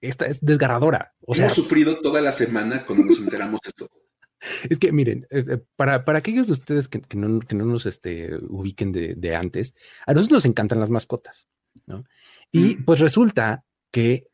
[0.00, 1.14] esta es desgarradora.
[1.20, 3.88] O hemos sufrido toda la semana cuando nos enteramos de esto.
[4.68, 8.90] Es que miren, eh, eh, para, para aquellos de ustedes que, no, nos este, ubiquen
[8.90, 11.48] de, antes, a nosotros nos encantan las mascotas,
[11.86, 12.04] ¿no?
[12.50, 12.84] Y mm.
[12.84, 14.26] pues resulta que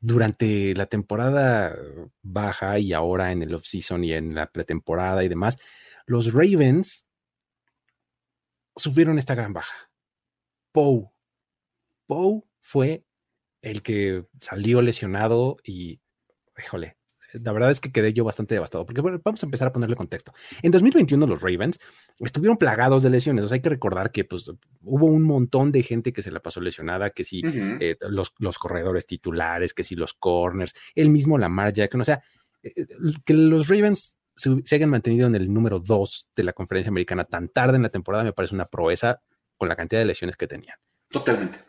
[0.00, 1.76] durante la temporada
[2.22, 5.58] baja y ahora en el off-season y en la pretemporada y demás,
[6.06, 7.08] los Ravens
[8.76, 9.90] sufrieron esta gran baja.
[10.72, 11.10] Poe.
[12.06, 13.04] Poe fue
[13.62, 16.00] el que salió lesionado y,
[16.58, 16.98] híjole,
[17.34, 20.32] la verdad es que quedé yo bastante devastado, porque vamos a empezar a ponerle contexto.
[20.62, 21.78] En 2021 los Ravens
[22.20, 24.50] estuvieron plagados de lesiones, o sea, hay que recordar que pues,
[24.82, 29.06] hubo un montón de gente que se la pasó lesionada, que si eh, los, corredores
[29.06, 32.22] titulares, que si los corners, el mismo Lamar Jackson, o sea,
[32.62, 32.86] eh, eh,
[33.24, 37.24] que los Ravens se, se hayan mantenido en el número 2 de la conferencia americana
[37.24, 39.20] tan tarde en la temporada me parece una proeza
[39.56, 40.76] con la cantidad de lesiones que tenían.
[41.10, 41.67] Totalmente.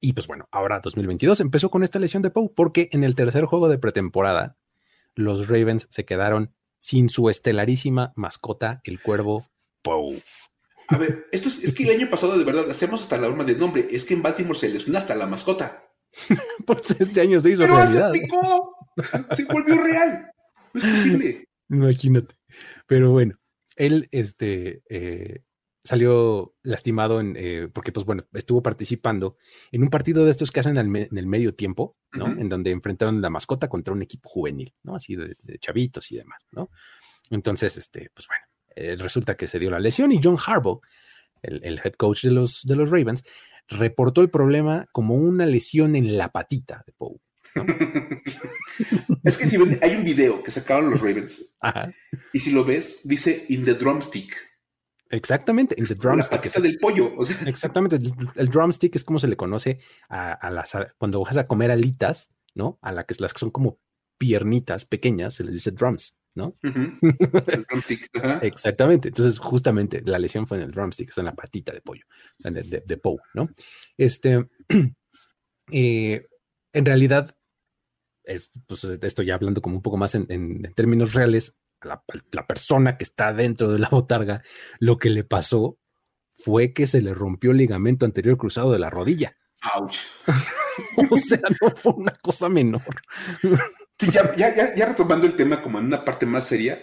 [0.00, 3.44] Y pues bueno, ahora 2022 empezó con esta lesión de Poe, porque en el tercer
[3.44, 4.56] juego de pretemporada
[5.14, 9.46] los Ravens se quedaron sin su estelarísima mascota, el cuervo
[9.82, 10.22] Poe.
[10.88, 13.56] A ver, esto es, que el año pasado de verdad hacemos hasta la norma de
[13.56, 13.88] nombre.
[13.90, 15.84] Es que en Baltimore se lesionó hasta la mascota.
[16.66, 18.12] pues este año se hizo Pero realidad.
[18.12, 18.76] se picó.
[19.32, 20.30] Se volvió real.
[20.74, 21.48] No es posible.
[21.68, 22.34] Imagínate.
[22.86, 23.36] Pero bueno,
[23.74, 25.42] él este, eh,
[25.86, 29.36] salió lastimado en, eh, porque, pues bueno, estuvo participando
[29.70, 32.26] en un partido de estos que hacen en el medio tiempo, ¿no?
[32.26, 34.96] En donde enfrentaron la mascota contra un equipo juvenil, ¿no?
[34.96, 36.70] Así de, chavitos y demás, ¿no?
[37.30, 40.80] Entonces, este, pues bueno, eh, resulta que se dio la lesión y John Harbaugh,
[41.42, 43.22] el, head coach de los, de los Ravens,
[43.68, 47.20] reportó el problema como una lesión en la patita de Poe.
[49.24, 51.56] es que si hay un video que sacaron los Ravens
[52.32, 54.55] y si lo ves, dice in the drumstick.
[55.16, 56.54] Exactamente, el drumstick.
[56.54, 57.14] La del pollo.
[57.46, 62.34] Exactamente, el, drumstick es como se le conoce a, las cuando vas a comer alitas,
[62.54, 62.78] ¿no?
[62.82, 63.80] A la que las que son como
[64.18, 66.56] piernitas pequeñas, se les dice drums, ¿no?
[66.62, 68.10] el drumstick.
[68.42, 69.08] Exactamente.
[69.08, 72.04] Entonces, justamente la lesión fue en el drumstick, es en la patita de pollo,
[72.38, 73.00] de, de,
[73.32, 73.48] ¿no?
[73.96, 74.46] Este,
[75.72, 76.26] eh,
[76.74, 77.34] en realidad,
[78.22, 83.04] es, pues, estoy ya hablando como un poco más en términos reales, la, persona que
[83.04, 84.42] está dentro de la botarga,
[84.78, 85.78] lo que le pasó
[86.34, 89.36] fue que se le rompió el ligamento anterior cruzado de la rodilla.
[89.74, 89.98] Ouch.
[91.10, 92.82] o sea, no fue una cosa menor.
[93.98, 96.78] Sí, ya, ya, ya, retomando el tema como en una parte más seria,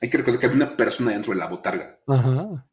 [0.00, 1.98] hay que recordar que había una persona dentro de la botarga.
[2.06, 2.66] Ajá.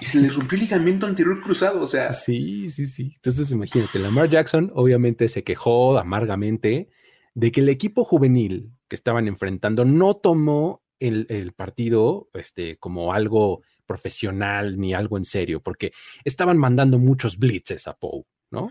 [0.00, 2.10] Y se le rompió el ligamento anterior cruzado, o sea.
[2.10, 3.12] Sí, sí, sí.
[3.16, 6.90] Entonces imagínate, Lamar Jackson obviamente se quejó amargamente
[7.34, 13.12] de que el equipo juvenil que estaban enfrentando no tomó el, el partido este, como
[13.12, 15.92] algo profesional ni algo en serio, porque
[16.24, 18.70] estaban mandando muchos blitzes a Poe, ¿no?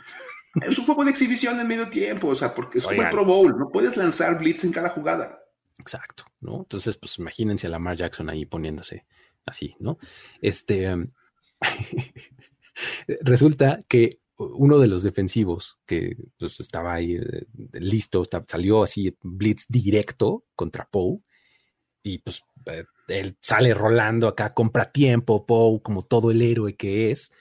[0.62, 3.26] Es un juego de exhibición en medio tiempo, o sea, porque es como el Pro
[3.26, 5.40] Bowl, no puedes lanzar blitz en cada jugada.
[5.80, 6.60] Exacto, ¿no?
[6.60, 9.06] Entonces, pues imagínense a Lamar Jackson ahí poniéndose
[9.46, 9.98] así, ¿no?
[10.42, 10.96] Este,
[13.22, 19.66] resulta que uno de los defensivos que pues, estaba ahí eh, listo, salió así blitz
[19.70, 21.20] directo contra Poe
[22.04, 27.12] y pues eh, él sale rolando acá, compra tiempo, Poe, como todo el héroe que
[27.12, 27.32] es,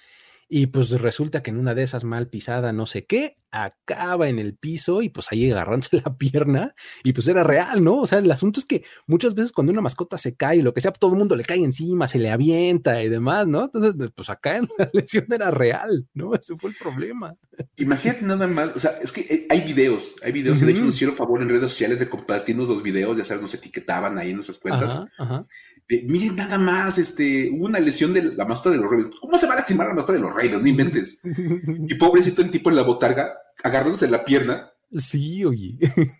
[0.54, 4.38] y pues resulta que en una de esas mal pisada, no sé qué, acaba en
[4.38, 8.00] el piso y pues ahí agarrándose la pierna y pues era real, ¿no?
[8.00, 10.82] O sea, el asunto es que muchas veces cuando una mascota se cae, lo que
[10.82, 13.64] sea, todo el mundo le cae encima, se le avienta y demás, ¿no?
[13.64, 16.34] Entonces, pues acá en la lesión era real, ¿no?
[16.34, 17.34] Ese fue el problema.
[17.78, 20.84] Imagínate nada más, o sea, es que eh, hay videos, hay videos, y de hecho
[20.84, 24.28] nos hicieron favor en redes sociales de compartirnos los videos, ya sabes, nos etiquetaban ahí
[24.28, 25.06] en nuestras cuentas.
[25.16, 25.46] ajá
[25.88, 29.14] miren nada más, este, hubo una lesión de la mascota de los Ravens.
[29.20, 30.62] ¿Cómo se va a lastimar la mascota de los Ravens?
[30.62, 31.20] No inventes.
[31.88, 34.72] y pobrecito el tipo en la botarga, agarrándose la pierna.
[34.92, 35.78] Sí, oye.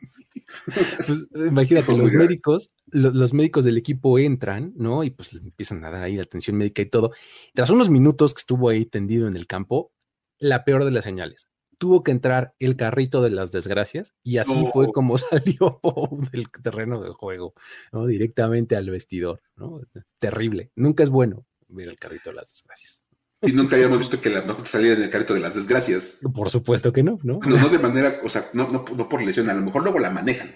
[0.66, 5.02] Pues, imagínate, los médicos, los médicos del equipo entran, ¿no?
[5.02, 7.12] Y pues empiezan a dar ahí la atención médica y todo.
[7.54, 9.92] Tras unos minutos que estuvo ahí tendido en el campo,
[10.38, 11.48] la peor de las señales
[11.82, 15.80] tuvo que entrar el carrito de las desgracias y así fue como salió
[16.30, 17.54] del terreno del juego,
[17.90, 18.06] ¿no?
[18.06, 19.80] Directamente al vestidor, ¿no?
[20.20, 20.70] Terrible.
[20.76, 23.02] Nunca es bueno ver el carrito de las desgracias.
[23.40, 26.20] Y nunca habíamos visto que la mascota saliera del carrito de las desgracias.
[26.32, 27.40] Por supuesto que no, ¿no?
[27.44, 30.10] No, no de manera, o sea, no, no, por lesión, a lo mejor luego la
[30.10, 30.50] manejan.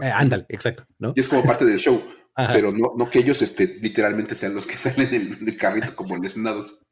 [0.00, 1.12] Eh, ándale, exacto, ¿no?
[1.14, 2.02] Y es como parte del show,
[2.34, 6.84] pero no, no que ellos este, literalmente sean los que salen del, carrito como lesionados.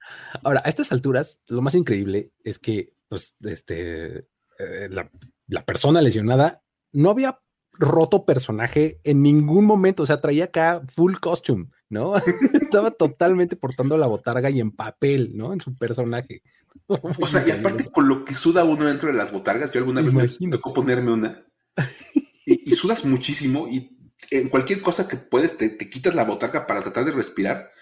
[0.45, 4.26] Ahora, a estas alturas, lo más increíble es que pues, este,
[4.58, 7.38] eh, la, persona lesionada no había
[7.72, 12.14] roto personaje en ningún momento, o sea, traía acá full costume, ¿no?
[12.54, 15.52] Estaba totalmente portando la botarga y en papel, ¿no?
[15.52, 16.42] En su personaje.
[16.86, 20.00] o sea, y aparte con lo que suda uno dentro de las botargas, yo alguna
[20.00, 21.44] vez me tocó ponerme una
[22.46, 23.94] y, sudas muchísimo y
[24.30, 27.72] en cualquier cosa que puedes te, te quitas la botarga para tratar de respirar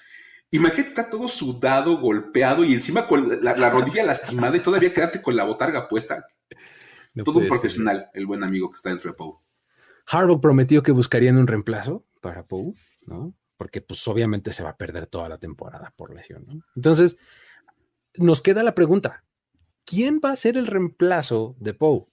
[0.53, 5.37] Imagínate, está todo sudado, golpeado y encima con la, rodilla lastimada y todavía quedarte con
[5.37, 6.27] la botarga puesta.
[7.25, 9.39] todo un profesional, el buen amigo que está dentro de Poe.
[10.07, 12.75] Harbaugh prometió que buscarían un reemplazo para Poe,
[13.07, 13.35] ¿no?
[13.57, 16.65] Porque pues obviamente se va a perder toda la temporada por lesión, ¿no?
[16.75, 17.17] Entonces,
[18.17, 19.25] nos queda la pregunta,
[19.85, 22.07] ¿quién va a ser el reemplazo de Poe?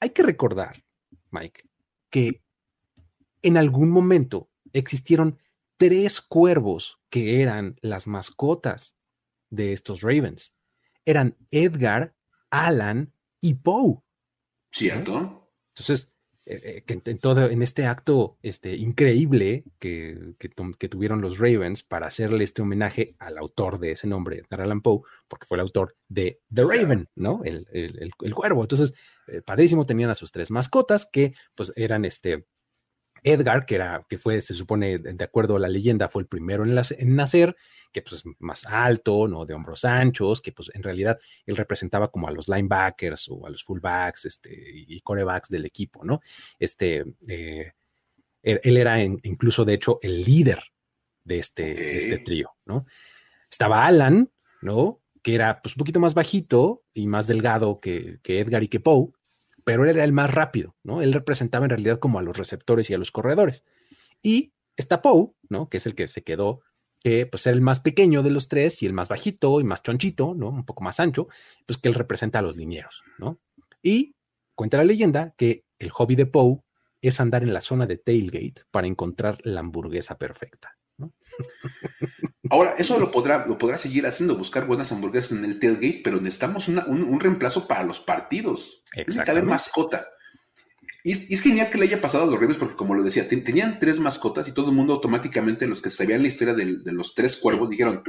[0.00, 0.84] Hay que recordar,
[1.30, 1.62] Mike,
[2.10, 2.42] que
[3.42, 5.38] en algún momento existieron
[5.78, 8.98] tres cuervos que eran las mascotas
[9.48, 10.54] de estos Ravens.
[11.06, 12.14] Eran Edgar,
[12.50, 14.02] Alan y Poe.
[14.70, 15.50] Cierto.
[15.70, 16.12] Entonces,
[16.50, 20.34] eh, eh, en, todo, en este acto este, increíble que,
[20.90, 25.02] tuvieron los Ravens para hacerle este homenaje al autor de ese nombre, Edgar Allan Poe,
[25.28, 27.42] porque fue el autor de The Raven, ¿no?
[27.44, 27.64] El,
[28.34, 28.62] cuervo.
[28.62, 28.94] Entonces,
[29.26, 32.46] eh, padrísimo, tenían a sus tres mascotas que pues eran este,
[33.22, 36.64] Edgar, que era, que fue, se supone, de acuerdo a la leyenda, fue el primero
[36.64, 37.56] en, nacer,
[37.92, 39.46] que pues es más alto, ¿no?
[39.46, 43.50] De hombros anchos, que pues en realidad él representaba como a los linebackers o a
[43.50, 46.20] los fullbacks, este, y corebacks del equipo, ¿no?
[46.58, 47.72] Este, eh,
[48.42, 50.62] él, era incluso, de hecho, el líder
[51.24, 52.86] de este, este trío, ¿no?
[53.50, 54.30] Estaba Alan,
[54.62, 55.00] ¿no?
[55.22, 58.80] Que era pues un poquito más bajito y más delgado que, que Edgar y que
[58.80, 59.12] Poe,
[59.68, 61.02] pero él era el más rápido, ¿no?
[61.02, 63.66] Él representaba en realidad como a los receptores y a los corredores.
[64.22, 65.68] Y está Poe, ¿no?
[65.68, 66.62] Que es el que se quedó,
[67.00, 69.82] que pues era el más pequeño de los tres y el más bajito y más
[69.82, 70.48] chonchito, ¿no?
[70.48, 71.28] Un poco más ancho,
[71.66, 73.42] pues que él representa a los linieros, ¿no?
[73.82, 74.14] Y
[74.54, 76.62] cuenta la leyenda que el hobby de Poe
[77.02, 80.78] es andar en la zona de tailgate para encontrar la hamburguesa perfecta.
[82.50, 86.20] Ahora, eso lo podrá, lo podrá seguir haciendo, buscar buenas hamburguesas en el tailgate, pero
[86.20, 88.82] necesitamos un, reemplazo para los partidos.
[88.92, 90.08] Tiene mascota.
[91.04, 93.78] Y es, genial que le haya pasado a los Ravens porque, como lo decía, tenían
[93.78, 97.36] tres mascotas y todo el mundo automáticamente, los que sabían la historia de, los tres
[97.36, 98.02] cuervos, dijeron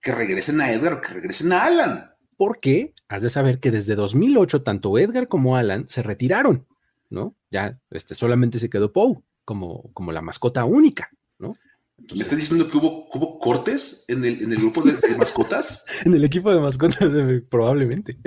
[0.00, 2.10] que regresen a Edgar, que regresen a Alan.
[2.36, 6.66] Porque has de saber que desde 2008 tanto Edgar como Alan se retiraron,
[7.08, 7.34] ¿no?
[7.50, 11.56] Ya este, solamente se quedó Poe como, como la mascota única, ¿no?
[11.96, 15.84] ¿Me estás diciendo que hubo, hubo cortes en el, en el grupo de, de mascotas?
[16.04, 17.10] en el equipo de mascotas,
[17.50, 18.18] probablemente.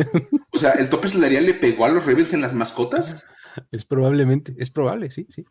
[0.51, 3.25] o sea, ¿el tope salarial le pegó a los Rebels en las mascotas?
[3.71, 5.45] Es probablemente, es probable, sí, sí.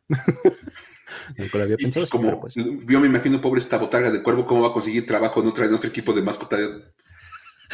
[1.37, 2.07] Nunca lo había pensado.
[2.09, 2.55] como, pues.
[2.55, 5.75] Yo me imagino, pobre esta botarga de cuervo, cómo va a conseguir trabajo en, en
[5.75, 6.57] otro equipo de mascota.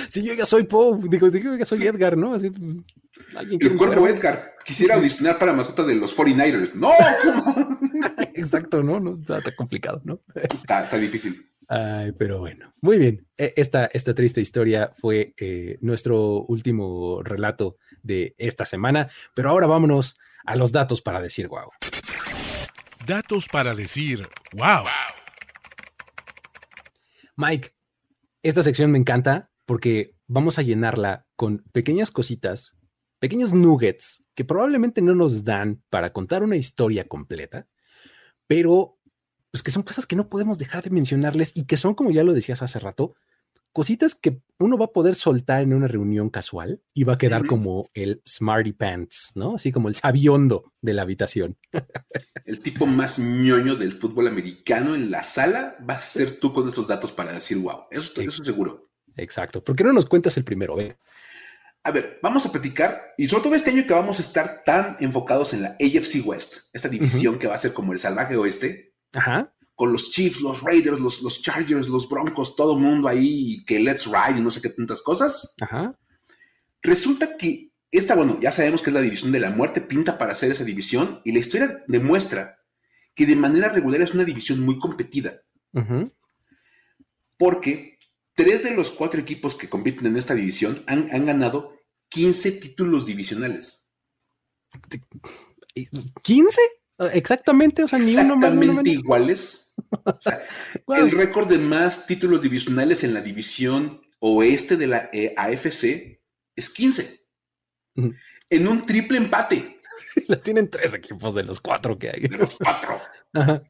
[0.08, 2.34] Si yo ya soy Poe, digo, yo ya soy Edgar, ¿no?
[2.34, 2.50] Así,
[3.60, 6.74] el cuervo Edgar quisiera audicionar para mascota de los 49ers.
[6.74, 6.92] ¡No!
[8.34, 9.00] Exacto, ¿no?
[9.00, 10.20] no está, complicado, ¿no?
[10.34, 11.48] Está, está, difícil.
[11.68, 13.26] Ay, pero bueno, muy bien.
[13.36, 19.66] E, esta, esta triste historia fue eh, nuestro último relato de esta semana, pero ahora
[19.66, 21.70] vámonos a los datos para decir wow.
[23.06, 24.84] Datos para decir wow.
[27.36, 27.74] Mike,
[28.42, 32.76] esta sección me encanta porque vamos a llenarla con pequeñas cositas,
[33.22, 37.68] pequeños nuggets que probablemente no nos dan para contar una historia completa,
[38.48, 38.98] pero
[39.52, 42.24] pues que son cosas que no podemos dejar de mencionarles y que son, como ya
[42.24, 43.14] lo decías hace rato,
[43.72, 47.46] cositas que uno va a poder soltar en una reunión casual y va a quedar
[47.46, 49.54] como el smarty pants, ¿no?
[49.54, 51.56] Así como el sabiondo de la habitación.
[52.44, 56.66] El tipo más ñoño del fútbol americano en la sala va a ser tú con
[56.66, 57.84] estos datos para decir wow.
[57.88, 58.90] Eso, eso seguro.
[59.16, 59.62] Exacto.
[59.62, 60.76] ¿Por qué no nos cuentas el primero?
[61.84, 64.96] A ver, vamos a platicar, y sobre todo este año que vamos a estar tan
[65.00, 68.94] enfocados en la AFC West, esta división que va a ser como el salvaje oeste.
[69.12, 73.64] Ajá con los Chiefs, los Raiders, los, los Chargers, los Broncos, todo el mundo ahí,
[73.64, 75.56] que let's ride y no sé qué tantas cosas.
[75.60, 75.98] Ajá.
[76.82, 80.32] Resulta que esta, bueno, ya sabemos que es la división de la muerte, pinta para
[80.32, 82.58] hacer esa división, y la historia demuestra
[83.14, 85.42] que de manera regular es una división muy competida.
[87.36, 87.91] Porque
[88.34, 91.76] tres de los cuatro equipos que compiten en esta división han, han ganado
[92.10, 93.88] 15 títulos divisionales.
[95.74, 96.56] ¿15?
[97.12, 99.74] Exactamente, o sea, ni Exactamente iguales.
[100.88, 106.20] El récord de más títulos divisionales en la división oeste de la eh, AFC
[106.54, 107.26] es 15.
[108.50, 109.80] En un triple empate.
[110.28, 112.20] La tienen tres equipos de los cuatro que hay.
[112.20, 113.00] De los cuatro.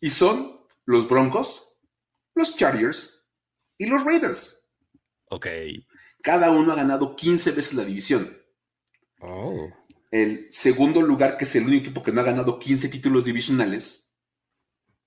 [0.00, 1.78] Y son los Broncos,
[2.34, 3.23] los Chargers
[3.78, 4.64] y los Raiders.
[5.30, 5.46] Ok.
[6.22, 8.36] Cada uno ha ganado 15 veces la división.
[9.20, 9.68] Oh.
[10.10, 14.12] El segundo lugar, que es el único equipo que no ha ganado 15 títulos divisionales,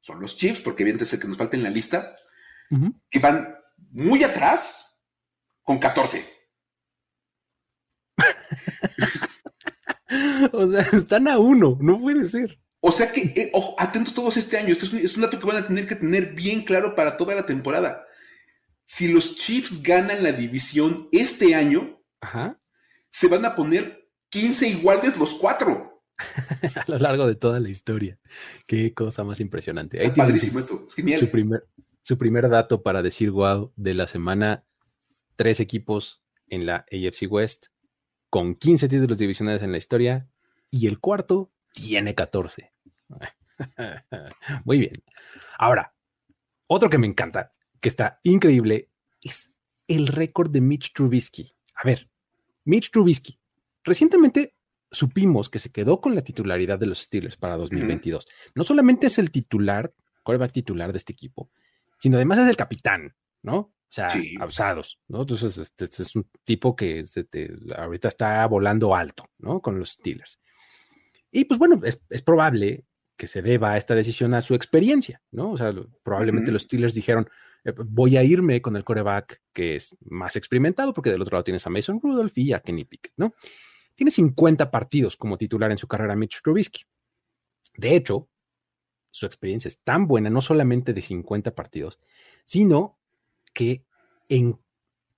[0.01, 2.15] son los Chiefs, porque evidentemente es el que nos falta en la lista,
[3.09, 3.55] que van
[3.91, 5.01] muy atrás
[5.63, 6.26] con 14.
[10.53, 12.59] o sea, están a uno, no puede ser.
[12.80, 15.45] O sea que, eh, atentos todos este año, esto es un, es un, dato que
[15.45, 18.06] van a tener que tener bien claro para toda la temporada.
[18.88, 22.01] Si los Chiefs ganan la división este año,
[23.09, 26.03] se van a poner 15 iguales los cuatro.
[26.17, 28.17] a lo largo de toda la historia.
[28.65, 29.99] Qué cosa más impresionante.
[29.99, 30.85] Ahí padrísimo esto.
[30.88, 31.19] Es genial.
[31.19, 31.67] Su primer,
[32.01, 34.63] su primer dato para decir wow de la semana:
[35.35, 37.67] tres equipos en la AFC West
[38.29, 40.29] con 15 títulos divisionales en la historia
[40.71, 42.73] y el cuarto tiene 14.
[44.63, 45.03] Muy bien.
[45.57, 45.93] Ahora,
[46.69, 48.89] otro que me encanta, que está increíble,
[49.21, 49.51] es
[49.88, 51.53] el récord de Mitch Trubisky.
[51.75, 52.09] A ver,
[52.65, 53.39] Mitch Trubisky,
[53.88, 54.53] Recientemente
[54.91, 58.28] supimos que se quedó con la titularidad de los Steelers para 2022.
[58.53, 61.49] No solamente es el titular, quarterback titular de este equipo,
[61.97, 63.57] sino además es el capitán, ¿no?
[63.59, 64.09] O sea,
[64.41, 65.21] abusados, ¿no?
[65.21, 69.61] Entonces, este, este, es un tipo que este, ahorita está volando alto, ¿no?
[69.61, 70.41] Con los Steelers.
[71.32, 72.84] Y pues bueno, es, probable
[73.15, 75.51] que se deba a esta decisión a su experiencia, ¿no?
[75.51, 75.73] O sea,
[76.03, 77.30] probablemente los Steelers dijeron,
[77.87, 81.65] voy a irme con el coreback que es más experimentado, porque del otro lado tienes
[81.67, 83.33] a Mason Rudolph y a Kenny Pickett, ¿no?
[83.95, 86.83] Tiene 50 partidos como titular en su carrera Mitch Trubisky.
[87.75, 88.29] De hecho,
[89.11, 91.99] su experiencia es tan buena, no solamente de 50 partidos,
[92.45, 92.99] sino
[93.53, 93.85] que
[94.29, 94.59] en,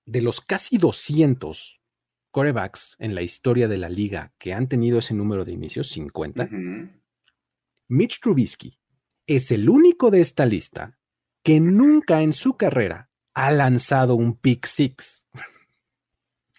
[0.06, 1.82] de los casi 200
[2.32, 6.50] corebacks en la historia de la liga que han tenido ese número de inicios, 50,
[7.90, 8.80] Mitch Trubisky
[9.26, 10.99] es el único de esta lista
[11.44, 15.28] que nunca en su carrera ha lanzado un pick six.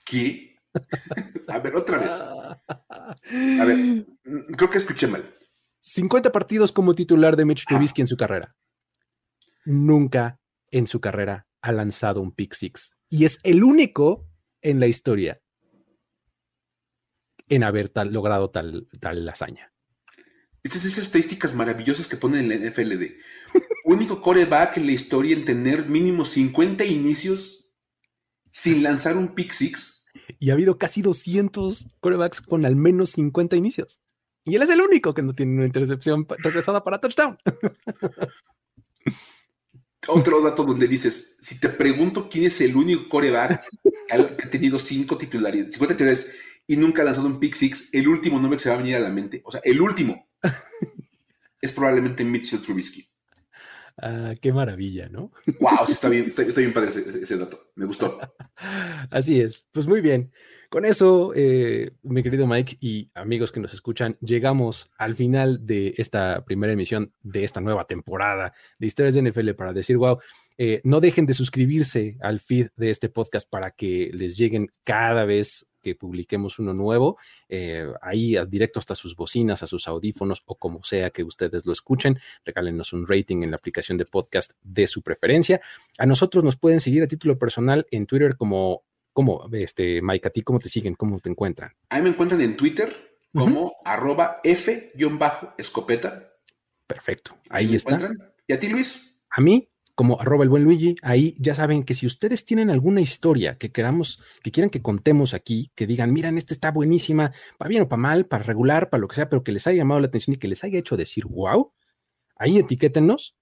[0.05, 0.57] ¿Qué?
[1.49, 2.13] A ver, otra vez.
[2.21, 5.37] A ver, mm, creo que escuché mal.
[5.81, 8.55] 50 partidos como titular de Mitch Trubisky en su carrera.
[9.65, 10.39] Nunca
[10.71, 12.97] en su carrera ha lanzado un pick six.
[13.09, 14.27] Y es el único
[14.63, 15.41] en la historia
[17.49, 19.73] en haber logrado tal, tal hazaña.
[20.63, 23.17] Estas esas estadísticas maravillosas que ponen en la NFLD.
[23.91, 27.73] Único coreback en la historia en tener mínimo 50 inicios
[28.51, 30.07] sin lanzar un pick six
[30.39, 34.01] y ha habido casi 200 corebacks con al menos 50 inicios.
[34.45, 37.37] Y él es el único que no tiene una intercepción regresada para touchdown.
[40.09, 43.63] Otro dato donde dices, si te pregunto quién es el único coreback
[44.09, 46.35] que ha tenido cinco titularidades, 50 titularidades
[46.67, 48.97] y nunca ha lanzado un pick six, el último nombre que se va a venir
[48.97, 50.27] a la mente, o sea, el último,
[51.61, 53.07] es probablemente Mitchell Trubisky.
[53.99, 55.33] Ah, qué maravilla, ¿no?
[55.61, 57.71] Wow, sí está bien, está, bien padre ese, dato.
[57.75, 58.19] Me gustó.
[59.11, 59.67] Así es.
[59.73, 60.33] Pues muy bien.
[60.71, 65.95] Con eso, eh, mi querido Mike y amigos que nos escuchan, llegamos al final de
[65.99, 70.19] esta primera emisión de esta nueva temporada de Historias de NFL para decir, wow,
[70.59, 75.25] eh, no dejen de suscribirse al feed de este podcast para que les lleguen cada
[75.25, 77.19] vez que publiquemos uno nuevo,
[77.49, 81.73] eh, ahí directo hasta sus bocinas, a sus audífonos o como sea que ustedes lo
[81.73, 82.19] escuchen.
[82.45, 85.61] Regálenos un rating en la aplicación de podcast de su preferencia.
[85.99, 90.31] A nosotros nos pueden seguir a título personal en Twitter como, como este, Mike, a
[90.31, 91.73] ti cómo te siguen, cómo te encuentran.
[91.89, 96.33] Ahí me encuentran en Twitter como arroba F-escopeta.
[96.87, 98.11] Perfecto, ahí, está.
[98.49, 99.17] ¿Y a ti, Luis?
[99.31, 99.69] A mí,
[100.01, 103.71] como arroba el buen Luigi, ahí ya saben que si ustedes tienen alguna historia que
[103.71, 107.89] queramos, que quieran que contemos aquí, que digan, miren, esta está buenísima, para bien o
[107.91, 110.33] para mal, para regular, para lo que sea, pero que les haya llamado la atención
[110.33, 111.75] y que les haya hecho decir, wow,
[112.37, 113.37] ahí etiquétenos,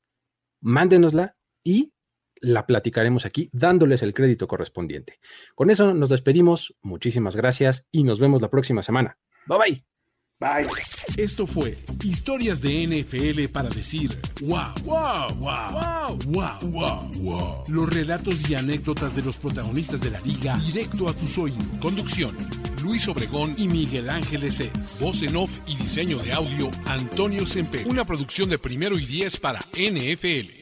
[0.60, 1.92] mándenosla y
[2.40, 5.20] la platicaremos aquí dándoles el crédito correspondiente.
[5.54, 9.16] Con eso nos despedimos, muchísimas gracias y nos vemos la próxima semana.
[9.46, 9.97] Bye bye.
[10.40, 10.68] Bye.
[11.16, 18.48] Esto fue Historias de NFL para decir wow, wow, wow, wow, wow, wow, Los relatos
[18.48, 21.66] y anécdotas de los protagonistas de la liga directo a tus oídos.
[21.80, 22.36] Conducción:
[22.84, 25.00] Luis Obregón y Miguel Ángeles Es.
[25.00, 27.82] Voz en off y diseño de audio: Antonio Sempe.
[27.86, 30.57] Una producción de primero y diez para NFL.